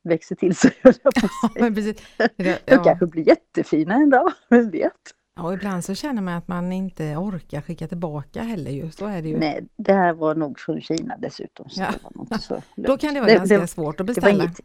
växer 0.03 0.35
till 0.35 0.55
sig, 0.55 0.71
jag 0.81 0.93
på 1.03 1.11
säga. 1.19 1.29
men 1.59 1.75
precis. 1.75 1.95
Det- 2.17 2.27
De 2.65 2.73
Ja. 2.75 2.83
kanske 2.83 3.05
blir 3.05 3.27
jättefina 3.27 3.93
en 3.95 4.09
dag, 4.09 4.31
vem 4.49 4.69
vet? 4.69 4.91
Ja, 5.35 5.53
ibland 5.53 5.85
så 5.85 5.95
känner 5.95 6.21
man 6.21 6.33
att 6.33 6.47
man 6.47 6.71
inte 6.71 7.03
orkar 7.15 7.61
skicka 7.61 7.87
tillbaka 7.87 8.41
heller 8.41 8.71
ju, 8.71 8.91
så 8.91 9.05
är 9.05 9.21
det 9.21 9.29
ju. 9.29 9.37
Nej, 9.37 9.65
det 9.77 9.93
här 9.93 10.13
var 10.13 10.35
nog 10.35 10.59
från 10.59 10.81
Kina 10.81 11.17
dessutom. 11.17 11.69
Så 11.69 11.81
Ja. 11.81 11.93
det 12.29 12.39
så 12.39 12.61
Då 12.75 12.97
kan 12.97 13.13
det 13.13 13.19
vara 13.19 13.31
Det- 13.31 13.37
ganska 13.37 13.57
det- 13.59 13.67
svårt 13.67 13.99
att 13.99 14.05
beställa. 14.05 14.43
inget, 14.43 14.59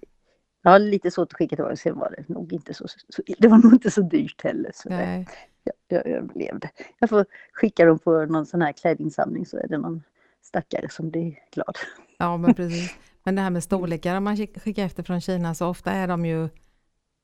ja, 0.62 0.78
lite 0.78 1.10
svårt 1.10 1.32
att 1.32 1.36
skicka 1.38 1.56
tillbaka. 1.56 1.76
Sen 1.76 1.98
var 1.98 2.14
det 2.16 2.28
nog 2.34 2.52
inte 2.52 2.74
så, 2.74 2.88
så 2.88 3.22
det 3.38 3.48
var 3.48 3.58
nog 3.58 3.72
inte 3.72 3.90
så 3.90 4.02
dyrt 4.02 4.44
heller. 4.44 4.70
Så 4.74 4.88
det, 4.88 4.96
Nej. 4.96 5.28
jag, 5.64 5.74
jag 5.88 6.06
överlevde. 6.06 6.70
Jag 6.98 7.10
får 7.10 7.26
skicka 7.52 7.84
dem 7.84 7.98
på 7.98 8.24
någon 8.26 8.46
sån 8.46 8.62
här 8.62 8.72
klädinsamling 8.72 9.46
så 9.46 9.56
är 9.56 9.68
det 9.68 9.78
någon 9.78 10.02
stackare 10.42 10.88
som 10.88 11.10
blir 11.10 11.38
glad. 11.54 11.76
Ja, 12.18 12.36
men 12.36 12.54
precis. 12.54 12.94
Men 13.24 13.34
det 13.34 13.42
här 13.42 13.50
med 13.50 13.62
storlekar, 13.64 14.16
om 14.16 14.24
man 14.24 14.36
skick- 14.36 14.60
skickar 14.60 14.84
efter 14.84 15.02
från 15.02 15.20
Kina 15.20 15.54
så 15.54 15.66
ofta 15.68 15.92
är 15.92 16.08
de 16.08 16.26
ju 16.26 16.48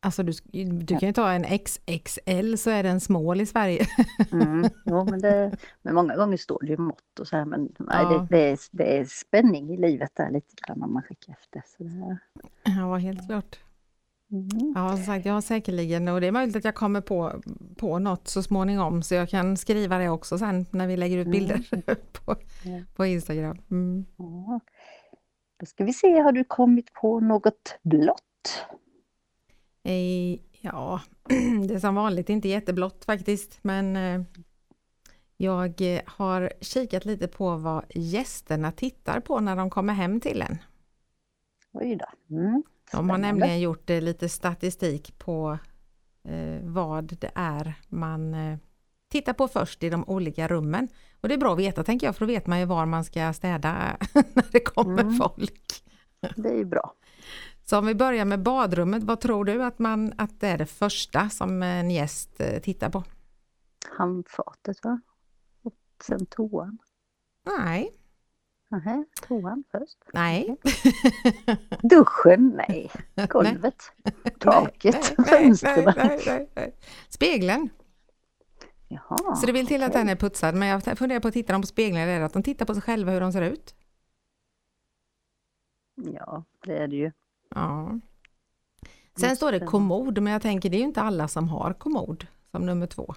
Alltså 0.01 0.23
du, 0.23 0.33
du 0.83 0.87
kan 0.99 1.09
ju 1.09 1.13
ta 1.13 1.31
en 1.33 1.59
XXL 1.59 2.57
så 2.59 2.71
är 2.71 2.83
det 2.83 2.89
en 2.89 3.01
small 3.01 3.41
i 3.41 3.47
Sverige. 3.47 3.87
Mm. 4.33 4.65
Jo, 4.87 5.05
men, 5.05 5.21
det, 5.21 5.57
men 5.83 5.95
många 5.95 6.17
gånger 6.17 6.37
står 6.37 6.59
det 6.63 6.67
ju 6.67 6.77
mått 6.77 7.19
och 7.21 7.29
så 7.29 7.37
här 7.37 7.45
men 7.45 7.61
nej, 7.79 7.99
Ja. 8.03 8.09
det, 8.31 8.37
det, 8.37 8.51
är, 8.51 8.59
det 8.71 8.99
är 8.99 9.05
spänning 9.05 9.71
i 9.71 9.77
livet 9.77 10.11
där 10.15 10.31
lite 10.31 10.55
grann 10.67 10.83
om 10.83 10.93
man 10.95 11.03
skickar 11.03 11.33
efter. 11.33 11.63
Så 11.77 11.83
det. 11.85 12.19
Ja, 12.65 12.97
helt 12.97 13.27
klart. 13.27 13.59
mm. 14.31 14.73
Ja, 14.75 14.97
som 14.97 15.05
sagt, 15.05 15.27
jag 15.27 15.35
har 15.35 15.41
säkerligen, 15.41 16.09
och 16.09 16.21
det 16.21 16.27
är 16.27 16.33
möjligt 16.33 16.57
att 16.57 16.65
jag 16.65 16.75
kommer 16.75 17.01
på, 17.01 17.43
på 17.77 17.99
något 17.99 18.29
så 18.29 18.43
småningom, 18.43 19.03
så 19.03 19.15
jag 19.15 19.29
kan 19.29 19.57
skriva 19.57 19.99
det 19.99 20.09
också 20.09 20.39
sen 20.39 20.67
när 20.71 20.87
vi 20.87 20.97
lägger 20.97 21.19
ut 21.19 21.31
bilder 21.31 21.61
på, 22.13 22.37
Ja. 22.65 22.81
på 22.97 23.07
Instagram. 23.07 23.59
Mm. 23.71 24.05
Ja. 24.17 24.61
Då 25.57 25.67
ska 25.67 25.85
vi 25.85 25.93
se, 25.93 26.19
har 26.21 26.33
du 26.33 26.45
kommit 26.45 26.93
på 26.93 27.21
något 27.21 27.79
blått? 27.83 28.67
Eh, 29.83 30.41
Ja, 30.67 31.01
det 31.69 31.75
är 31.75 31.79
som 31.79 31.95
vanligt 31.95 32.29
inte 32.29 32.49
jätteblått 32.49 33.05
faktiskt, 33.05 33.59
men 33.63 33.97
eh, 33.97 34.23
jag 35.37 35.81
eh, 35.81 36.01
har 36.07 36.53
kikat 36.61 37.05
lite 37.05 37.29
på 37.29 37.57
vad 37.57 37.85
gästerna 37.95 38.73
tittar 38.73 39.21
på 39.21 39.41
när 39.41 39.57
de 39.57 39.71
kommer 39.71 39.93
hem 39.93 40.21
till 40.21 40.43
en. 40.43 40.59
Oj 41.73 41.97
då. 41.97 42.37
Mm. 42.37 42.63
De 42.93 43.11
har 43.11 43.19
nämligen 43.19 43.61
gjort 43.61 43.91
eh, 43.91 44.01
lite 44.01 44.29
statistik 44.29 45.19
på 45.19 45.59
vad 46.63 47.05
det 47.21 47.31
är 47.35 47.75
man 47.89 48.37
tittar 49.09 49.33
på 49.33 49.49
först 49.49 49.83
i 49.83 49.91
de 49.91 50.05
olika 50.05 50.49
rummen. 50.49 50.89
Och 51.27 51.29
det 51.29 51.35
är 51.35 51.39
bra 51.39 51.53
att 51.53 51.59
veta 51.59 51.83
tänker 51.85 52.07
jag, 52.07 52.17
för 52.17 52.27
då 52.27 52.33
vet 52.33 52.47
man 52.47 52.59
ju 52.59 52.65
var 52.65 52.87
man 52.87 53.05
ska 53.05 53.33
städa 53.33 53.97
när 54.13 54.53
det 54.53 54.61
kommer 54.61 55.03
Mm. 55.03 55.15
folk. 55.17 55.83
Det 56.37 56.49
är 56.49 56.55
ju 56.55 56.65
bra. 56.65 56.95
Så 57.65 57.79
om 57.79 57.87
vi 57.87 57.95
börjar 57.95 58.25
med 58.25 58.43
badrummet, 58.43 59.03
vad 59.03 59.21
tror 59.21 59.45
du 59.45 59.65
att, 59.65 59.79
man, 59.79 60.13
att 60.19 60.41
det 60.41 60.49
är 60.49 60.59
det 60.59 60.67
första 60.67 61.29
som 61.29 61.63
en 61.63 61.91
gäst 61.91 62.41
eh, 62.41 62.61
tittar 62.61 62.91
på? 62.91 63.05
Handfatet 63.99 64.85
va? 64.85 65.01
Och 65.63 65.75
sen 66.07 66.27
toan. 66.27 66.79
Nej, 67.59 67.91
Nähä, 68.71 69.05
toan 69.29 69.65
först. 69.73 69.99
nej. 70.13 70.57
Duschen? 71.83 72.61
Nej. 72.69 72.91
Golvet? 73.29 73.83
Taket? 74.41 75.15
Nej, 75.19 75.27
nej, 75.29 75.45
Fönstren? 75.45 75.85
nej, 75.85 75.95
nej, 75.97 76.21
nej, 76.27 76.49
nej. 76.55 76.75
Spegeln. 77.09 77.69
Jaha. 78.89 79.37
Så 79.37 79.47
det 79.47 79.53
vill 79.53 79.67
till 79.67 79.83
att 79.83 79.91
okej. 79.91 80.01
den 80.01 80.09
är 80.09 80.17
putsad, 80.17 80.55
men 80.55 80.69
jag 80.69 80.99
funderar 80.99 81.21
på 81.21 81.29
att 81.29 81.35
titta 81.35 81.53
dem 81.53 81.63
på 81.63 81.67
spegeln, 81.67 81.97
är 81.97 82.19
det 82.19 82.25
att 82.25 82.33
de 82.33 82.43
tittar 82.43 82.67
på 82.67 82.75
sig 82.75 82.83
själva 82.83 83.13
hur 83.13 83.21
de 83.21 83.33
ser 83.33 83.43
ut? 83.43 83.75
Ja, 85.95 86.45
det 86.65 86.79
är 86.79 86.89
det 86.89 86.97
ju. 86.97 87.13
Ja. 87.55 88.01
Sen 89.17 89.37
står 89.37 89.53
det 89.53 89.61
kommod, 89.61 90.23
men 90.23 90.33
jag 90.33 90.43
tänker 90.43 90.71
det 90.71 90.77
är 90.77 90.79
ju 90.79 90.85
inte 90.85 91.03
alla 91.03 91.29
som 91.29 91.49
har 91.49 91.73
kommod 91.73 92.27
som 92.51 92.67
nummer 92.67 92.87
två. 92.87 93.15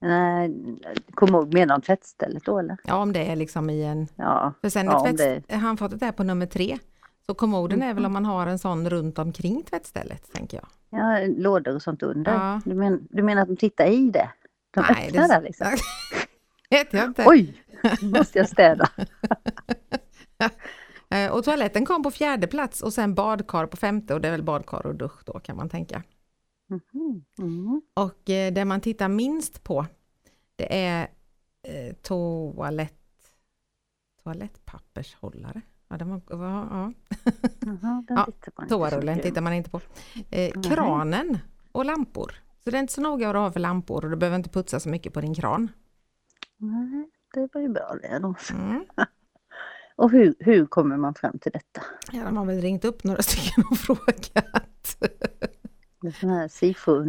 Nej, 0.00 0.54
kommod 1.14 1.54
menar 1.54 1.74
de 1.78 1.82
tvättstället 1.82 2.44
då 2.44 2.58
eller? 2.58 2.76
Ja, 2.84 2.96
om 2.96 3.12
det 3.12 3.30
är 3.30 3.36
liksom 3.36 3.70
i 3.70 3.84
en... 3.84 4.08
Ja. 4.16 4.52
För 4.60 4.68
sen 4.68 4.86
Ja, 4.86 5.06
är 5.06 5.10
om 5.10 5.16
tvätts... 5.16 5.52
handfatet 5.52 6.02
är 6.02 6.12
på 6.12 6.24
nummer 6.24 6.46
tre. 6.46 6.78
Så 7.26 7.34
kommoden 7.34 7.82
är 7.82 7.86
Mm. 7.86 7.96
väl 7.96 8.06
om 8.06 8.12
man 8.12 8.24
har 8.24 8.46
en 8.46 8.58
sån 8.58 8.90
runt 8.90 9.18
omkring 9.18 9.62
tvättstället, 9.64 10.32
tänker 10.32 10.56
jag. 10.56 10.66
ja, 11.00 11.26
lådor 11.36 11.74
och 11.74 11.82
sånt 11.82 12.02
under. 12.02 12.32
Ja. 12.34 12.60
Du, 12.64 12.74
men, 12.74 13.06
du 13.10 13.22
menar 13.22 13.42
att 13.42 13.48
de 13.48 13.56
tittar 13.56 13.86
i 13.86 14.10
det? 14.10 14.30
De 14.74 14.80
Nej, 14.90 15.06
öppnar 15.08 15.22
det- 15.28 15.34
där 15.34 15.42
liksom? 15.42 15.66
vet 16.70 16.92
jag 16.92 17.04
inte. 17.04 17.24
Oj, 17.26 17.62
måste 18.02 18.38
jag 18.38 18.48
städa. 18.48 18.88
Eh, 21.10 21.32
Och 21.32 21.44
toaletten 21.44 21.86
kom 21.86 22.02
på 22.02 22.10
fjärde 22.10 22.46
plats 22.46 22.82
och 22.82 22.92
sen 22.92 23.14
badkar 23.14 23.66
på 23.66 23.76
femte 23.76 24.14
och 24.14 24.20
det 24.20 24.28
är 24.28 24.32
väl 24.32 24.42
badkar 24.42 24.86
och 24.86 24.94
dusch 24.94 25.24
då 25.24 25.40
kan 25.40 25.56
man 25.56 25.68
tänka. 25.68 26.02
Mm. 27.38 27.82
Och 27.94 28.30
eh, 28.30 28.52
det 28.52 28.64
man 28.64 28.80
tittar 28.80 29.08
minst 29.08 29.64
på 29.64 29.86
det 30.56 30.84
är 30.86 31.08
eh, 31.62 31.94
toalett, 32.02 32.94
toalettpappershållare. 34.22 35.60
Ja, 35.94 35.98
det 35.98 36.04
var, 36.04 36.20
var, 36.36 36.48
ja. 36.48 36.92
Jaha, 37.60 38.04
den 38.08 38.16
Ja, 38.16 38.26
tittar 38.26 38.52
man 38.56 38.64
inte 38.64 38.68
så 38.68 38.68
Toarullen 38.68 39.20
tittar 39.20 39.40
man 39.40 39.52
inte 39.52 39.70
på. 39.70 39.80
Eh, 40.30 40.50
Mhm. 40.54 40.62
kranen 40.62 41.38
och 41.72 41.84
lampor. 41.84 42.32
Så 42.64 42.70
det 42.70 42.76
är 42.76 42.80
inte 42.80 42.92
så 42.92 43.00
noga 43.00 43.26
vad 43.26 43.34
du 43.34 43.38
har 43.38 43.50
för 43.50 43.60
lampor 43.60 44.04
och 44.04 44.10
du 44.10 44.16
behöver 44.16 44.36
inte 44.36 44.50
putsa 44.50 44.80
så 44.80 44.88
mycket 44.88 45.12
på 45.12 45.20
din 45.20 45.34
kran. 45.34 45.70
Nej, 46.58 47.08
det 47.34 47.48
var 47.54 47.60
ju 47.60 47.68
bra 47.68 47.96
det 48.02 48.18
då. 48.18 48.34
Mm. 48.52 48.84
Och 49.96 50.10
hur, 50.10 50.34
hur 50.38 50.66
kommer 50.66 50.96
man 50.96 51.14
fram 51.14 51.38
till 51.38 51.52
detta? 51.52 51.82
Ja, 52.12 52.24
de 52.24 52.36
har 52.36 52.44
väl 52.44 52.60
ringt 52.60 52.84
upp 52.84 53.04
några 53.04 53.22
stycken 53.22 53.64
och 53.70 53.78
frågat. 53.86 54.96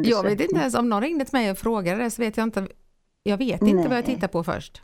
Jag 0.03 0.23
vet 0.23 0.41
inte 0.41 0.59
ens 0.59 0.75
om 0.75 0.89
någon 0.89 1.01
ringde 1.01 1.25
till 1.25 1.33
mig 1.39 1.51
och 1.51 1.57
frågade 1.57 2.03
det 2.03 2.11
så 2.11 2.21
vet 2.21 2.37
jag 2.37 2.43
inte. 2.43 2.67
Jag 3.23 3.37
vet 3.37 3.61
inte 3.61 3.75
vad 3.75 3.97
jag 3.97 4.05
Nej. 4.07 4.15
tittar 4.15 4.27
på 4.27 4.43
först. 4.43 4.81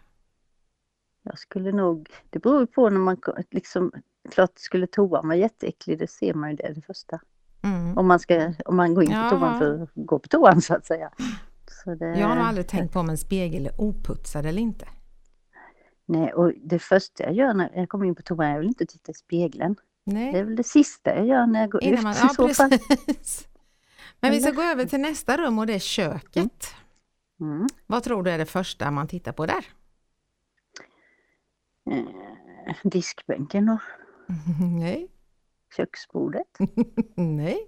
Jag 1.24 1.40
skulle 1.40 1.72
nog, 1.72 2.10
det 2.30 2.40
beror 2.40 2.66
på 2.66 2.90
när 2.90 3.00
man 3.00 3.18
liksom, 3.52 3.92
klart 4.32 4.52
skulle 4.56 4.88
toan 4.88 5.28
vara 5.28 5.38
jätteäcklig, 5.38 6.00
det 6.00 6.10
ser 6.10 6.34
man 6.34 6.50
ju 6.50 6.56
det, 6.56 6.74
det 6.74 6.82
första. 6.82 7.20
Mm. 7.64 7.98
Om 7.98 8.08
man, 8.08 8.20
ska, 8.20 8.54
om 8.66 8.76
man 8.76 8.94
går 8.94 9.04
in 9.04 9.10
på 9.10 9.16
Ja. 9.16 9.30
toan 9.30 9.60
för 9.60 9.84
att 9.84 9.90
gå 9.96 10.20
på 10.20 10.28
toan 10.28 10.62
så 10.62 10.76
att 10.76 10.86
säga. 10.86 11.12
Så 11.84 11.96
det, 11.96 12.06
Jag 12.20 12.28
har 12.28 12.36
nog 12.36 12.44
aldrig 12.46 12.68
tänkt 12.68 12.94
på 12.94 13.00
om 13.00 13.10
en 13.10 13.18
spegel 13.18 13.66
är 13.66 13.82
oputsad 13.82 14.46
eller 14.46 14.62
inte. 14.62 14.88
Nej, 16.06 16.34
och 16.34 16.54
det 16.64 16.80
första 16.80 17.24
jag 17.24 17.34
gör 17.34 17.54
när 17.54 17.72
jag 17.76 17.90
kommer 17.90 18.06
in 18.06 18.16
på 18.16 18.22
toan, 18.22 18.50
jag 18.52 18.60
vill 18.60 18.68
inte 18.68 18.86
titta 18.86 19.12
i 19.12 19.16
spegeln. 19.16 19.76
Det 20.06 20.12
är 20.12 20.32
Nej, 20.32 20.44
väl 20.44 20.56
det 20.56 20.64
sista 20.64 21.16
jag 21.16 21.26
gör 21.26 21.46
när 21.48 21.60
jag 21.62 21.70
går 21.70 21.84
innan 21.84 21.98
ut 21.98 22.04
man, 22.04 22.12
i 22.32 22.34
så 22.36 22.50
fall. 22.50 22.72
Men 24.20 24.32
vi 24.32 24.42
ska 24.42 24.52
gå 24.52 24.62
över 24.62 24.86
till 24.86 25.00
nästa 25.00 25.38
rum 25.38 25.60
och 25.60 25.68
det 25.68 25.74
är 25.74 25.80
köket. 25.80 26.74
Mm. 27.42 27.68
Vad 27.88 28.04
tror 28.04 28.24
du 28.24 28.32
är 28.32 28.38
det 28.38 28.46
första 28.46 28.92
man 28.92 29.08
tittar 29.08 29.32
på 29.32 29.46
där? 29.46 29.66
Eh, 31.92 32.76
diskbänken 32.84 33.70
och 33.70 33.80
Nej, 34.80 35.08
köksbordet. 35.78 36.58
nej, 37.16 37.68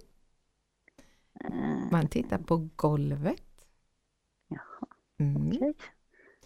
Eh, 1.44 1.90
man 1.90 2.08
tittar 2.08 2.38
på 2.38 2.68
golvet. 2.76 3.42
Jaha, 4.48 4.86
Mm. 5.18 5.46
okej. 5.48 5.74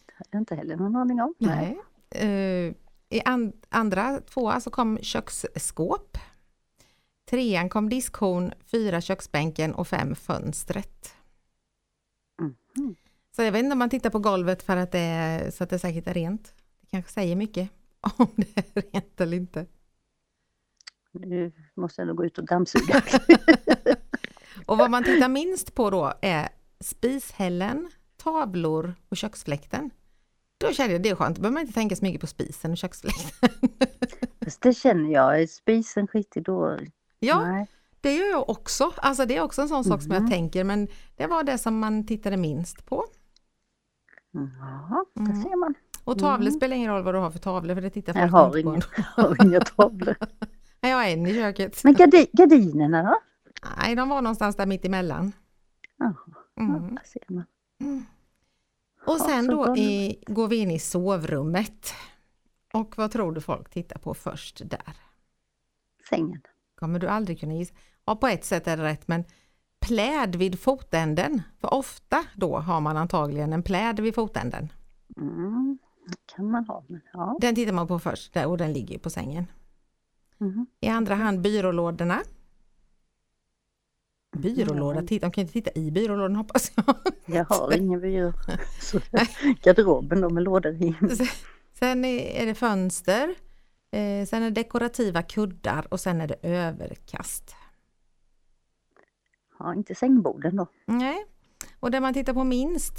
Det 0.06 0.12
hade 0.14 0.28
jag 0.30 0.40
inte 0.40 0.54
heller 0.54 0.76
någon 0.76 0.96
aning 0.96 1.20
om. 1.20 1.34
Nej. 1.38 1.78
Eh, 2.10 2.74
I 3.08 3.20
an, 3.24 3.52
andra 3.68 4.20
tvåa 4.20 4.60
så 4.60 4.70
kom 4.70 4.98
köksskåp. 5.02 6.18
Trean 7.30 7.68
kom 7.68 7.88
diskhon, 7.88 8.52
fyra 8.66 9.00
köksbänken 9.00 9.74
och 9.74 9.88
fem 9.88 10.14
fönstret. 10.14 11.14
Mhm. 12.40 12.96
Så 13.36 13.42
jag 13.42 13.52
vet 13.52 13.62
inte 13.64 13.72
om 13.72 13.78
man 13.78 13.90
tittar 13.90 14.10
på 14.10 14.18
golvet 14.18 14.62
för 14.62 14.76
att 14.76 14.92
det 14.92 14.98
är, 14.98 15.50
så 15.50 15.64
att 15.64 15.70
det 15.70 15.78
säkert 15.78 16.06
är 16.06 16.14
rent. 16.14 16.54
Det 16.90 16.96
kanske 16.96 17.12
säger 17.12 17.36
mycket. 17.36 17.70
om 18.16 18.26
det 18.36 18.56
är 18.56 18.82
rent 18.92 19.20
eller 19.20 19.36
inte. 19.36 19.66
Nu 21.12 21.52
måste 21.76 22.00
jag 22.00 22.06
nog 22.06 22.16
gå 22.16 22.24
ut 22.24 22.38
och 22.38 22.44
dammsuga. 22.46 23.02
Och 24.66 24.78
vad 24.78 24.90
man 24.90 25.04
tittar 25.04 25.28
minst 25.28 25.74
på 25.74 25.90
då 25.90 26.12
är 26.22 26.48
spishällen, 26.80 27.90
tavlor 28.16 28.94
och 29.08 29.16
köksfläkten. 29.16 29.90
Då 30.58 30.72
känner 30.72 30.92
jag 30.92 31.02
det 31.02 31.08
är 31.08 31.14
skönt, 31.14 31.36
då 31.36 31.42
behöver 31.42 31.54
man 31.54 31.60
inte 31.60 31.72
tänka 31.74 31.96
så 31.96 32.04
mycket 32.04 32.20
på 32.20 32.26
spisen 32.26 32.70
och 32.70 32.76
köksfläkten. 32.76 33.48
Fast 34.44 34.60
det 34.62 34.74
känner 34.74 35.10
jag, 35.12 35.42
är 35.42 35.46
spisen 35.46 36.06
skitig 36.08 36.44
då? 36.44 36.78
Ja, 37.18 37.40
Nej. 37.40 37.66
det 38.00 38.14
gör 38.14 38.30
jag 38.30 38.50
också. 38.50 38.92
Alltså 38.96 39.26
det 39.26 39.36
är 39.36 39.40
också 39.42 39.62
en 39.62 39.68
sån 39.68 39.84
sak 39.84 40.02
som 40.02 40.12
jag 40.12 40.22
Mhm. 40.22 40.30
tänker, 40.30 40.64
men 40.64 40.88
det 41.16 41.26
var 41.26 41.42
det 41.44 41.58
som 41.58 41.78
man 41.78 42.06
tittade 42.06 42.36
minst 42.36 42.86
på. 42.86 43.04
Ja, 44.32 45.04
där 45.14 45.22
Mm. 45.22 45.42
ser 45.42 45.56
man. 45.56 45.74
Och 46.08 46.18
tavlor 46.18 46.46
Mm. 46.48 46.52
spelar 46.58 46.76
ingen 46.76 46.90
roll 46.92 47.02
vad 47.02 47.14
du 47.14 47.18
har 47.18 47.30
för 47.30 47.38
tavlor, 47.38 47.74
för 47.74 47.82
det 47.82 47.90
tittar 47.90 48.20
Jag 48.20 48.30
folk 48.30 48.64
har, 48.66 48.74
inte 48.74 48.86
på. 48.88 49.02
jag 49.16 49.22
har 49.24 49.46
inga 49.46 49.60
tavlor. 49.60 50.16
Nej, 50.80 50.90
jag 50.92 50.96
har 50.98 51.04
en 51.04 51.26
i 51.26 51.34
köket. 51.34 51.84
Men 51.84 51.94
gardi, 51.94 52.26
gardinerna 52.32 53.02
då? 53.02 53.18
Nej, 53.78 53.94
de 53.96 54.08
var 54.08 54.22
någonstans 54.22 54.56
där 54.56 54.66
mitt 54.66 54.84
emellan. 54.84 55.32
Jaha, 55.98 56.14
Mm. 56.60 56.90
ja, 56.96 57.00
ser 57.04 57.22
man. 57.34 57.44
Och 59.06 59.14
Ja, 59.20 59.24
sen 59.28 59.44
så 59.46 59.64
då 59.66 59.76
i, 59.76 60.22
går 60.26 60.48
vi 60.48 60.56
in 60.56 60.70
i 60.70 60.78
sovrummet. 60.78 61.92
Och 62.72 62.94
vad 62.98 63.10
tror 63.10 63.32
du 63.32 63.40
folk 63.40 63.70
tittar 63.70 63.98
på 63.98 64.14
först 64.14 64.62
där? 64.64 64.96
Sängen. 66.10 66.40
kommer 66.74 66.98
du 66.98 67.06
aldrig 67.08 67.40
kunna 67.40 67.54
gissa. 67.54 67.74
Ja, 68.04 68.16
på 68.16 68.26
ett 68.26 68.44
sätt 68.44 68.68
är 68.68 68.76
det 68.76 68.82
rätt, 68.82 69.08
men 69.08 69.24
pläd 69.80 70.36
vid 70.36 70.60
fotänden. 70.60 71.42
För 71.60 71.74
ofta 71.74 72.24
då 72.36 72.58
har 72.58 72.80
man 72.80 72.96
antagligen 72.96 73.52
en 73.52 73.62
pläd 73.62 74.00
vid 74.00 74.14
fotänden. 74.14 74.72
Mm, 75.16 75.78
kan 76.36 76.50
man 76.50 76.64
ha, 76.64 76.84
men 76.86 77.00
ja. 77.12 77.36
Den 77.40 77.54
tittar 77.54 77.72
man 77.72 77.86
på 77.86 77.98
först 77.98 78.32
där, 78.32 78.46
och 78.46 78.58
den 78.58 78.72
ligger 78.72 78.98
på 78.98 79.10
sängen. 79.10 79.46
Mhm. 80.38 80.66
I 80.80 80.88
andra 80.88 81.14
hand 81.14 81.40
byrålådorna. 81.40 82.22
Byrålåda, 84.36 85.02
titta, 85.02 85.26
de 85.26 85.32
kan 85.32 85.42
inte 85.42 85.52
titta 85.52 85.70
i 85.74 85.90
byrålådan 85.90 86.36
hoppas 86.36 86.72
jag. 86.74 86.96
Jag 87.26 87.44
har 87.44 87.72
ingen 87.76 88.00
byrå. 88.00 88.32
Garderoben 89.62 90.20
då 90.20 90.30
med 90.30 90.42
lådor 90.42 90.74
i. 90.82 90.94
Sen 91.78 92.04
är 92.04 92.42
är 92.42 92.46
det 92.46 92.54
fönster, 92.54 93.34
eh, 93.90 94.26
sen 94.26 94.42
är 94.42 94.50
det 94.50 94.50
dekorativa 94.50 95.22
kuddar 95.22 95.86
och 95.90 96.00
sen 96.00 96.20
är 96.20 96.28
det 96.28 96.38
överkast. 96.42 97.54
Ja, 99.58 99.74
inte 99.74 99.94
sängborden 99.94 100.56
då. 100.56 100.66
Nej, 100.86 101.26
och 101.80 101.90
det 101.90 102.00
man 102.00 102.14
tittar 102.14 102.34
på 102.34 102.44
minst, 102.44 102.94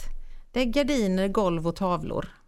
det 0.52 0.60
är 0.60 0.66
gardiner, 0.66 1.28
golv 1.28 1.68
och 1.68 1.76
tavlor. 1.76 2.39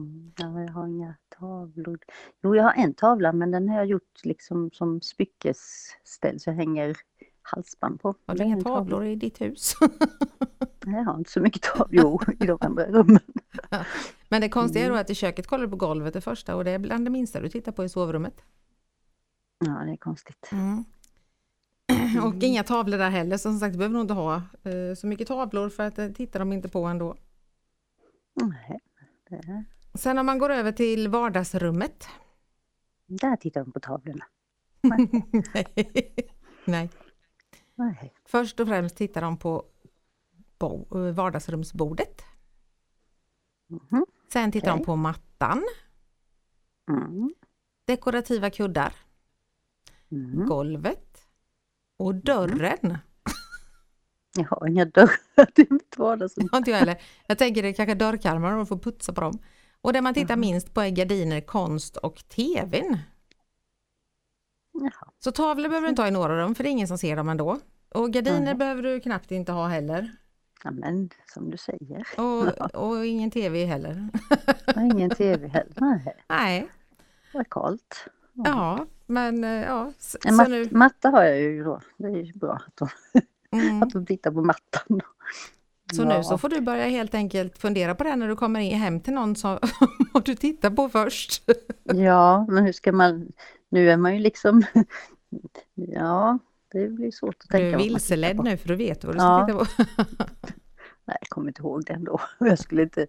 Mm, 0.00 0.32
ja, 0.38 0.60
jag 0.62 0.72
har 0.72 0.86
inga 0.86 1.14
tavlor. 1.38 1.98
Jo, 2.42 2.56
jag 2.56 2.64
har 2.64 2.72
en 2.72 2.94
tavla 2.94 3.32
men 3.32 3.50
den 3.50 3.68
har 3.68 3.76
jag 3.76 3.86
gjort 3.86 4.24
liksom 4.24 4.70
som 4.72 5.00
smyckesställ 5.00 6.40
så 6.40 6.50
jag 6.50 6.54
hänger 6.54 6.96
halsband 7.42 8.00
på. 8.00 8.14
Har 8.26 8.34
du 8.34 8.44
inga 8.44 8.56
tavla. 8.56 8.74
tavlor 8.74 9.04
i 9.04 9.16
ditt 9.16 9.40
hus? 9.40 9.74
Nej, 10.84 10.94
jag 10.96 11.04
har 11.04 11.18
inte 11.18 11.30
så 11.30 11.40
mycket 11.40 11.62
tavlor. 11.62 11.88
Jo, 11.90 12.20
i 12.40 12.46
de 12.46 12.58
andra 12.60 12.86
rummen. 12.86 13.22
Men 14.28 14.40
det 14.40 14.48
konstiga 14.48 14.84
är 14.84 14.86
Mm. 14.88 14.96
då 14.96 15.00
att 15.00 15.10
i 15.10 15.14
köket 15.14 15.46
kollar 15.46 15.64
du 15.64 15.70
på 15.70 15.76
golvet 15.76 16.14
det 16.14 16.20
första 16.20 16.56
och 16.56 16.64
det 16.64 16.70
är 16.70 16.78
bland 16.78 17.06
det 17.06 17.10
minsta 17.10 17.40
du 17.40 17.48
tittar 17.48 17.72
på 17.72 17.84
i 17.84 17.88
sovrummet. 17.88 18.42
Ja, 19.58 19.72
det 19.86 19.92
är 19.92 19.96
konstigt. 19.96 20.50
Och 22.24 22.34
inga 22.42 22.62
tavlor 22.64 22.98
där 22.98 23.10
heller, 23.10 23.36
så 23.36 23.42
som 23.42 23.58
sagt 23.58 23.72
du 23.72 23.78
behöver 23.78 23.92
nog 23.92 24.02
inte 24.02 24.14
ha 24.14 24.34
eh, 24.62 24.94
så 24.96 25.06
mycket 25.06 25.28
tavlor 25.28 25.68
för 25.68 25.82
att 25.82 25.96
det 25.96 26.12
tittar 26.14 26.38
de 26.38 26.52
inte 26.52 26.68
på 26.68 26.84
ändå. 26.84 27.16
Nej, 28.34 28.80
det 29.28 29.36
är... 29.36 29.64
Sen 29.94 30.18
om 30.18 30.26
man 30.26 30.38
går 30.38 30.50
över 30.50 30.72
till 30.72 31.08
vardagsrummet. 31.08 32.08
Där 33.06 33.36
tittar 33.36 33.60
de 33.64 33.72
på 33.72 33.80
tavlorna. 33.80 34.24
Nej. 36.64 36.90
Nej. 37.74 38.12
Först 38.24 38.60
och 38.60 38.68
främst 38.68 38.96
tittar 38.96 39.20
de 39.20 39.36
på 39.36 39.64
bo- 40.58 41.12
vardagsrumsbordet. 41.12 42.22
Mhm. 43.68 44.06
Sen 44.32 44.52
tittar 44.52 44.68
de 44.68 44.72
Okej. 44.74 44.84
på 44.86 44.96
mattan, 44.96 45.64
Mm. 46.90 47.34
dekorativa 47.84 48.50
kuddar, 48.50 48.94
Mm. 50.10 50.46
golvet 50.46 51.26
och 51.96 52.14
dörren. 52.14 52.98
Jag 54.36 54.44
har 54.44 54.66
inga 54.68 54.84
dörrar 54.84 55.44
till 55.54 55.66
mitt 55.70 55.94
vardagsrum. 55.98 56.48
har 56.52 56.58
inte 56.58 56.70
jag 56.70 56.78
heller. 56.78 57.02
Jag 57.26 57.38
tänker 57.38 57.62
det 57.62 57.68
är 57.68 57.72
kanske 57.72 57.94
dörrkarmar 57.94 58.52
och 58.52 58.68
får 58.68 58.78
putsa 58.78 59.12
på 59.12 59.20
dem. 59.20 59.38
Och 59.82 59.92
det 59.92 60.00
man 60.00 60.14
tittar 60.14 60.36
minst 60.36 60.74
på 60.74 60.80
är 60.80 60.90
gardiner, 60.90 61.40
konst 61.40 61.96
och 61.96 62.16
tvn. 62.28 62.98
Jaha. 64.72 65.10
Så 65.18 65.32
tavlor 65.32 65.68
behöver 65.68 65.86
du 65.86 65.90
inte 65.90 66.02
ha 66.02 66.08
i 66.08 66.10
några 66.10 66.36
rum 66.42 66.54
för 66.54 66.64
det 66.64 66.68
är 66.68 66.72
ingen 66.72 66.88
som 66.88 66.98
ser 66.98 67.16
dem 67.16 67.28
ändå. 67.28 67.58
Och 67.94 68.12
gardiner 68.12 68.40
Nej. 68.40 68.54
behöver 68.54 68.82
du 68.82 69.00
knappt 69.00 69.30
inte 69.30 69.52
ha 69.52 69.66
heller. 69.66 70.12
Ja, 70.64 70.70
men 70.70 71.10
som 71.26 71.50
du 71.50 71.56
säger. 71.56 72.06
Och, 72.16 72.74
och 72.74 73.06
ingen 73.06 73.30
tv 73.30 73.64
heller. 73.64 74.08
Ingen 74.76 75.10
tv 75.10 75.48
heller. 75.48 75.74
Nej, 75.76 76.16
Nej, 76.28 76.68
det 77.32 77.38
var 77.38 77.44
kallt. 77.44 78.06
ja, 78.32 78.86
men 79.06 79.44
eh, 79.44 79.50
ja. 79.50 79.92
Så 79.98 80.18
mat- 80.32 80.48
nu, 80.48 80.68
matta 80.70 81.08
har 81.10 81.22
jag 81.22 81.40
ju 81.40 81.64
då. 81.64 81.80
Det 81.96 82.06
är 82.06 82.22
ju 82.24 82.32
bra 82.32 82.52
att 82.52 82.76
de, 82.76 82.88
mm, 83.58 83.82
att 83.82 83.90
de 83.90 84.06
tittar 84.06 84.30
på 84.30 84.42
mattan. 84.42 85.00
Så 85.94 86.04
nu 86.04 86.24
så 86.24 86.38
får 86.38 86.48
du 86.48 86.60
börja 86.60 86.84
helt 86.88 87.14
enkelt 87.14 87.58
fundera 87.58 87.94
på 87.94 88.04
det 88.04 88.16
när 88.16 88.28
du 88.28 88.36
kommer 88.36 88.60
in 88.60 88.78
hem 88.78 89.00
till 89.00 89.12
någon 89.14 89.36
som 89.36 89.58
du 90.24 90.34
tittar 90.34 90.70
på 90.70 90.88
först. 90.88 91.42
Ja, 91.84 92.46
men 92.48 92.64
hur 92.64 92.72
ska 92.72 92.92
man... 92.92 93.32
Nu 93.68 93.90
är 93.90 93.96
man 93.96 94.14
ju 94.14 94.18
liksom... 94.20 94.62
Ja, 95.74 96.38
det 96.72 96.88
blir 96.88 97.10
svårt 97.10 97.34
att 97.34 97.40
Du 97.40 97.48
tänka 97.48 97.66
är 97.66 97.70
man 97.72 97.80
tittar 97.80 97.92
vilseledd 97.94 98.44
nu 98.44 98.56
för 98.56 98.68
du 98.68 98.76
vet 98.76 99.04
vad 99.04 99.14
du 99.14 99.18
ska 99.18 99.26
Ja. 99.26 99.46
titta 99.46 99.58
på. 99.58 99.84
Nej, 101.04 101.16
jag 101.20 101.28
kommer 101.28 101.48
inte 101.48 101.62
ihåg 101.62 101.84
det 101.86 101.92
ändå. 101.92 102.20
Jag 102.38 102.58
skulle 102.58 102.82
inte... 102.82 103.06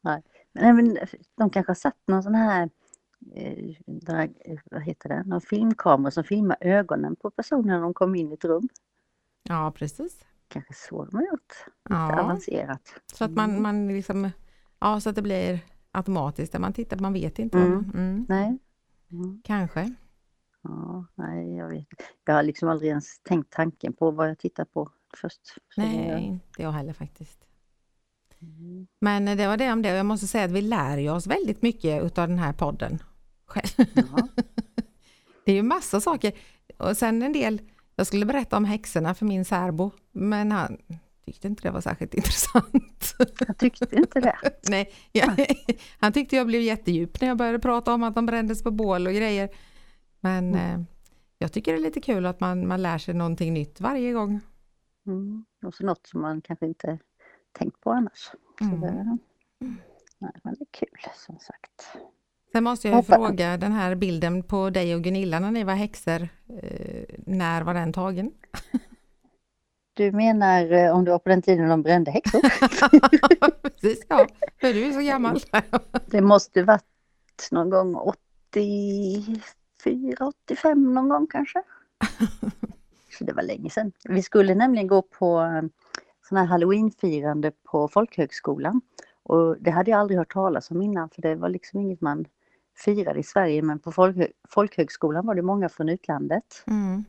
Nej. 0.00 0.22
Men, 0.52 0.76
men 0.76 0.98
de 1.36 1.50
kanske 1.50 1.70
har 1.70 1.74
satt 1.74 1.96
någon 2.06 2.22
sån 2.22 2.34
här... 2.34 2.70
Eh, 3.34 3.74
drag, 3.86 4.34
eh, 4.44 4.58
vad 4.70 4.82
heter 4.82 5.08
det? 5.08 5.22
Någon 5.26 5.40
filmkamera 5.40 6.10
som 6.10 6.24
filmar 6.24 6.56
ögonen 6.60 7.16
på 7.16 7.30
personen 7.30 7.66
när 7.66 7.80
de 7.80 7.94
kommer 7.94 8.18
in 8.18 8.30
i 8.30 8.34
ett 8.34 8.44
rum. 8.44 8.68
Ja, 9.42 9.72
precis. 9.76 10.16
Kanske 10.48 10.74
så 10.74 11.04
de 11.04 11.16
har 11.16 11.22
gjort. 11.22 11.54
Lite 11.66 11.94
Ja. 11.94 12.20
avancerat. 12.20 12.94
Så 13.14 13.24
att 13.24 13.30
man, 13.30 13.62
man 13.62 13.88
liksom, 13.88 14.30
ja 14.78 15.00
så 15.00 15.08
att 15.10 15.16
det 15.16 15.22
blir 15.22 15.58
automatiskt 15.90 16.52
där 16.52 16.58
man 16.58 16.72
tittar, 16.72 16.96
man 16.98 17.12
vet 17.12 17.38
inte. 17.38 17.58
Mm. 17.58 17.70
man- 17.74 17.90
Mm, 17.94 18.26
Nej. 18.28 18.58
Mm. 19.12 19.40
kanske. 19.44 19.94
Ja, 20.62 21.06
nej, 21.14 21.56
jag 21.56 21.68
vet 21.68 21.86
Jag 22.24 22.34
har 22.34 22.42
liksom 22.42 22.68
aldrig 22.68 22.88
ens 22.90 23.20
tänkt 23.22 23.52
tanken 23.52 23.92
på 23.92 24.10
vad 24.10 24.30
jag 24.30 24.38
tittar 24.38 24.64
på 24.64 24.90
först. 25.20 25.40
Nej, 25.76 26.08
jag- 26.08 26.20
inte 26.20 26.62
jag 26.62 26.72
heller 26.72 26.92
faktiskt. 26.92 27.38
Mm. 28.42 28.86
Men 29.00 29.24
det 29.24 29.46
var 29.46 29.56
det 29.56 29.72
om 29.72 29.82
det 29.82 29.92
och 29.92 29.98
jag 29.98 30.06
måste 30.06 30.26
säga 30.26 30.44
att 30.44 30.50
vi 30.50 30.62
lär 30.62 31.10
oss 31.10 31.26
väldigt 31.26 31.62
mycket 31.62 32.02
utav 32.02 32.28
den 32.28 32.38
här 32.38 32.52
podden. 32.52 32.98
själv. 33.46 33.66
Ja. 33.94 34.28
Det 35.44 35.52
är 35.52 35.56
ju 35.56 35.62
massa 35.62 36.00
saker. 36.00 36.32
Och 36.78 36.96
sen 36.96 37.22
en 37.22 37.32
del, 37.32 37.60
jag 37.96 38.06
skulle 38.06 38.26
berätta 38.26 38.56
om 38.56 38.64
häxorna 38.64 39.14
för 39.14 39.26
min 39.26 39.44
särbo, 39.44 39.90
men 40.12 40.52
han 40.52 40.78
tyckte 41.26 41.48
inte 41.48 41.62
det 41.62 41.70
var 41.70 41.80
särskilt 41.80 42.14
intressant. 42.20 43.14
Jag 43.46 43.58
tyckte 43.58 43.96
inte 43.96 44.20
det. 44.20 44.36
Nej, 44.68 44.92
jag, 45.12 45.46
han 45.98 46.12
tyckte 46.12 46.36
jag 46.36 46.46
blev 46.46 46.60
jättedjup 46.60 47.20
när 47.20 47.28
jag 47.28 47.36
började 47.36 47.58
prata 47.58 47.94
om 47.94 48.02
att 48.02 48.14
de 48.14 48.26
brändes 48.26 48.62
på 48.62 48.70
bål 48.70 49.06
och 49.06 49.12
grejer. 49.12 49.48
Men 50.20 50.54
eh, 50.54 50.80
jag 51.38 51.52
tycker 51.52 51.72
det 51.72 51.78
är 51.78 51.82
lite 51.82 52.00
kul 52.00 52.26
att 52.26 52.40
man, 52.40 52.68
man 52.68 52.82
lär 52.82 52.98
sig 52.98 53.14
någonting 53.14 53.54
nytt 53.54 53.80
varje 53.80 54.12
gång. 54.12 54.40
Mm. 55.06 55.44
Och 55.64 55.74
så 55.74 55.84
något 55.86 56.06
som 56.06 56.20
man 56.20 56.40
kanske 56.42 56.66
inte 56.66 56.98
tänkt 57.52 57.80
på 57.80 57.90
annars. 57.90 58.30
Så 58.58 58.64
Mm. 58.64 58.80
det, 58.80 59.18
nej, 60.18 60.32
men 60.44 60.54
det 60.54 60.62
är 60.62 60.68
kul 60.70 60.98
som 61.14 61.38
sagt. 61.38 61.96
Sen 62.52 62.64
måste 62.64 62.88
jag 62.88 62.94
Hoppa. 62.96 63.14
fråga 63.14 63.56
den 63.56 63.72
här 63.72 63.94
bilden 63.94 64.42
på 64.42 64.70
dig 64.70 64.94
och 64.94 65.02
Gunilla 65.02 65.40
när 65.40 65.50
ni 65.50 65.64
var 65.64 65.74
häxor. 65.74 66.28
Eh, 66.62 67.04
när 67.26 67.62
var 67.62 67.74
den 67.74 67.92
tagen? 67.92 68.30
Du 69.94 70.12
menar 70.12 70.72
eh, 70.72 70.96
om 70.96 71.04
det 71.04 71.10
var 71.10 71.18
på 71.18 71.28
den 71.28 71.42
tiden 71.42 71.68
de 71.68 71.82
brände 71.82 72.10
häxor? 72.10 72.40
Precis, 73.62 74.06
ja. 74.08 74.26
För 74.60 74.72
du 74.72 74.84
är 74.84 74.92
så 74.92 75.00
gammal. 75.00 75.40
Det 76.06 76.20
måste 76.20 76.62
varit 76.62 76.84
någon 77.50 77.70
gång 77.70 77.96
84, 77.96 80.26
85 80.26 80.94
någon 80.94 81.08
gång 81.08 81.26
kanske. 81.26 81.62
Så 83.18 83.24
det 83.24 83.32
var 83.32 83.42
länge 83.42 83.70
sedan. 83.70 83.92
Vi 84.04 84.22
skulle 84.22 84.54
nämligen 84.54 84.86
gå 84.86 85.02
på 85.02 85.40
eh, 85.40 85.62
sån 86.28 86.38
här 86.38 86.44
halloweenfirande 86.44 87.52
på 87.64 87.88
folkhögskolan. 87.88 88.80
Och 89.22 89.56
det 89.60 89.70
hade 89.70 89.90
jag 89.90 90.00
aldrig 90.00 90.18
hört 90.18 90.32
talas 90.32 90.70
om 90.70 90.82
innan 90.82 91.10
för 91.10 91.22
det 91.22 91.34
var 91.34 91.48
liksom 91.48 91.80
inget 91.80 92.00
man 92.00 92.24
firade 92.76 93.20
i 93.20 93.22
Sverige 93.22 93.62
men 93.62 93.78
på 93.78 93.92
folkhö 93.92 94.26
folkhögskolan 94.48 95.26
var 95.26 95.34
det 95.34 95.42
många 95.42 95.68
från 95.68 95.88
utlandet. 95.88 96.64
Mm. 96.66 97.04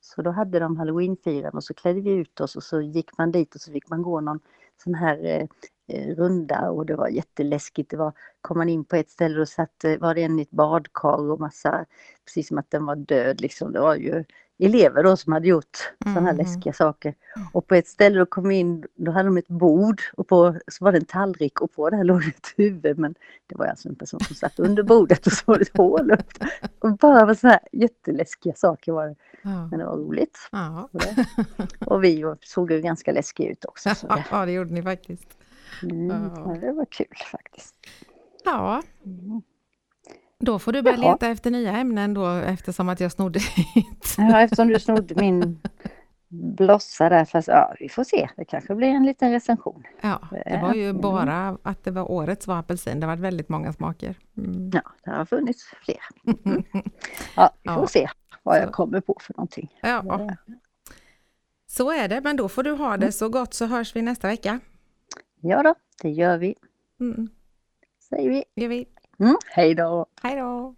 Så 0.00 0.22
då 0.22 0.30
hade 0.30 0.58
de 0.58 0.76
halloweenfirande 0.76 1.56
och 1.56 1.64
så 1.64 1.74
klädde 1.74 2.00
vi 2.00 2.10
ut 2.10 2.40
oss 2.40 2.56
och 2.56 2.62
så 2.62 2.80
gick 2.80 3.18
man 3.18 3.32
dit 3.32 3.54
och 3.54 3.60
så 3.60 3.72
fick 3.72 3.88
man 3.88 4.02
gå 4.02 4.20
någon 4.20 4.40
sån 4.84 4.94
här 4.94 5.24
eh, 5.24 5.46
eh 5.88 6.14
runda 6.16 6.70
och 6.70 6.86
det 6.86 6.96
var 6.96 7.08
jätteläskigt. 7.08 7.90
Det 7.90 7.96
var, 7.96 8.12
kom 8.40 8.58
man 8.58 8.68
in 8.68 8.84
på 8.84 8.96
ett 8.96 9.10
ställe 9.10 9.40
och 9.40 9.48
satt, 9.48 9.84
eh, 9.84 9.98
var 9.98 10.14
det 10.14 10.22
en 10.22 10.38
i 10.38 10.42
ett 10.42 10.50
badkar 10.50 11.30
och 11.30 11.40
massa, 11.40 11.84
precis 12.24 12.48
som 12.48 12.58
att 12.58 12.70
den 12.70 12.86
var 12.86 12.96
död 12.96 13.40
liksom. 13.40 13.72
Det 13.72 13.80
var 13.80 13.94
ju 13.94 14.24
elever 14.58 15.02
då 15.02 15.16
som 15.16 15.32
hade 15.32 15.48
gjort 15.48 15.92
mm. 16.04 16.14
sådana 16.14 16.30
här 16.30 16.34
mm. 16.34 16.46
läskiga 16.46 16.72
saker. 16.72 17.14
Och 17.52 17.66
på 17.66 17.74
ett 17.74 17.88
ställe 17.88 18.18
då 18.18 18.26
kom 18.26 18.48
vi 18.48 18.54
in, 18.54 18.84
då 18.94 19.12
hade 19.12 19.28
de 19.28 19.36
ett 19.36 19.48
bord 19.48 20.02
och 20.16 20.28
på, 20.28 20.56
så 20.68 20.84
var 20.84 20.92
det 20.92 20.98
en 20.98 21.04
tallrik 21.04 21.60
och 21.60 21.72
på 21.72 21.90
det 21.90 21.96
här 21.96 22.04
låg 22.08 22.24
ett 22.24 22.54
huvud 22.56 22.98
men 22.98 23.14
det 23.46 23.56
var 23.56 23.66
alltså 23.66 23.88
en 23.88 23.94
person 23.94 24.20
som 24.20 24.36
satt 24.36 24.58
under 24.58 24.82
bordet 24.82 25.26
och 25.26 25.32
så 25.32 25.42
var 25.46 25.56
det 25.58 25.62
ett 25.62 25.76
hål 25.76 26.10
upp. 26.10 26.44
Och 26.78 26.96
bara 26.96 27.34
sådana 27.34 27.52
här 27.52 27.68
jätteläskiga 27.72 28.54
saker 28.54 28.92
var 28.92 29.06
det. 29.06 29.16
Ja. 29.42 29.66
Men 29.66 29.78
det 29.78 29.84
var 29.84 29.96
roligt. 29.96 30.38
Ja. 30.52 30.88
Och 31.80 32.04
vi 32.04 32.24
såg 32.42 32.72
ju 32.72 32.80
ganska 32.80 33.12
läskiga 33.12 33.50
ut 33.50 33.64
också. 33.64 33.88
Det... 33.88 34.24
Ja, 34.30 34.46
det 34.46 34.52
gjorde 34.52 34.72
ni 34.72 34.82
faktiskt. 34.82 35.38
Mm, 35.82 36.30
ja. 36.36 36.56
det 36.60 36.72
var 36.72 36.86
kul 36.90 37.16
faktiskt. 37.32 37.74
Ja. 38.44 38.82
Mm. 40.40 40.52
Då 40.52 40.58
får 40.58 40.72
du 40.72 40.82
börja 40.82 40.96
Jaha. 40.96 41.12
leta 41.12 41.28
efter 41.28 41.50
nya 41.50 41.72
ämnen 41.72 42.14
då 42.14 42.26
eftersom 42.28 42.88
att 42.88 43.00
jag 43.00 43.12
snodde 43.12 43.38
ditt. 43.38 44.14
Ja, 44.18 44.40
eftersom 44.40 44.68
du 44.68 44.80
snodde 44.80 45.14
min 45.14 45.60
blossa 46.28 47.08
där. 47.08 47.24
Fast 47.24 47.48
ja, 47.48 47.74
vi 47.80 47.88
får 47.88 48.04
se. 48.04 48.28
Det 48.36 48.44
kanske 48.44 48.74
blir 48.74 48.88
en 48.88 49.06
liten 49.06 49.32
recension. 49.32 49.82
Ja, 50.00 50.20
det 50.30 50.58
var 50.62 50.74
ju 50.74 50.92
bara 50.92 51.58
att 51.62 51.84
det 51.84 51.90
var 51.90 52.10
årets 52.10 52.46
var 52.46 52.58
apelsin. 52.58 53.00
Det 53.00 53.06
var 53.06 53.16
väldigt 53.16 53.48
många 53.48 53.72
smaker. 53.72 54.14
Mm. 54.36 54.70
Ja, 54.74 54.82
det 55.04 55.10
har 55.10 55.24
funnits 55.24 55.64
fler. 55.84 56.00
Mm. 56.44 56.64
Ja, 57.36 57.50
vi 57.62 57.68
får 57.68 57.82
ja. 57.82 57.86
se 57.86 58.08
vad 58.42 58.58
jag 58.58 58.72
kommer 58.72 59.00
på 59.00 59.16
för 59.20 59.34
någonting. 59.36 59.68
Ja. 59.80 60.30
Så 61.66 61.92
är 61.92 62.08
det, 62.08 62.20
men 62.20 62.36
då 62.36 62.48
får 62.48 62.62
du 62.62 62.70
ha 62.70 62.96
det 62.96 63.12
så 63.12 63.28
gott 63.28 63.54
så 63.54 63.66
hörs 63.66 63.96
vi 63.96 64.02
nästa 64.02 64.28
vecka. 64.28 64.60
Ja 65.40 65.62
då, 65.62 65.74
det 66.02 66.10
gör 66.10 66.38
vi. 66.38 66.54
Mm. 67.00 67.28
Säger 68.08 68.30
vi. 68.30 68.44
Gör 68.54 68.68
vi. 68.68 68.86
Mm, 69.20 69.36
hej 69.46 69.74
då! 69.74 70.06
Hej 70.22 70.36
då! 70.36 70.74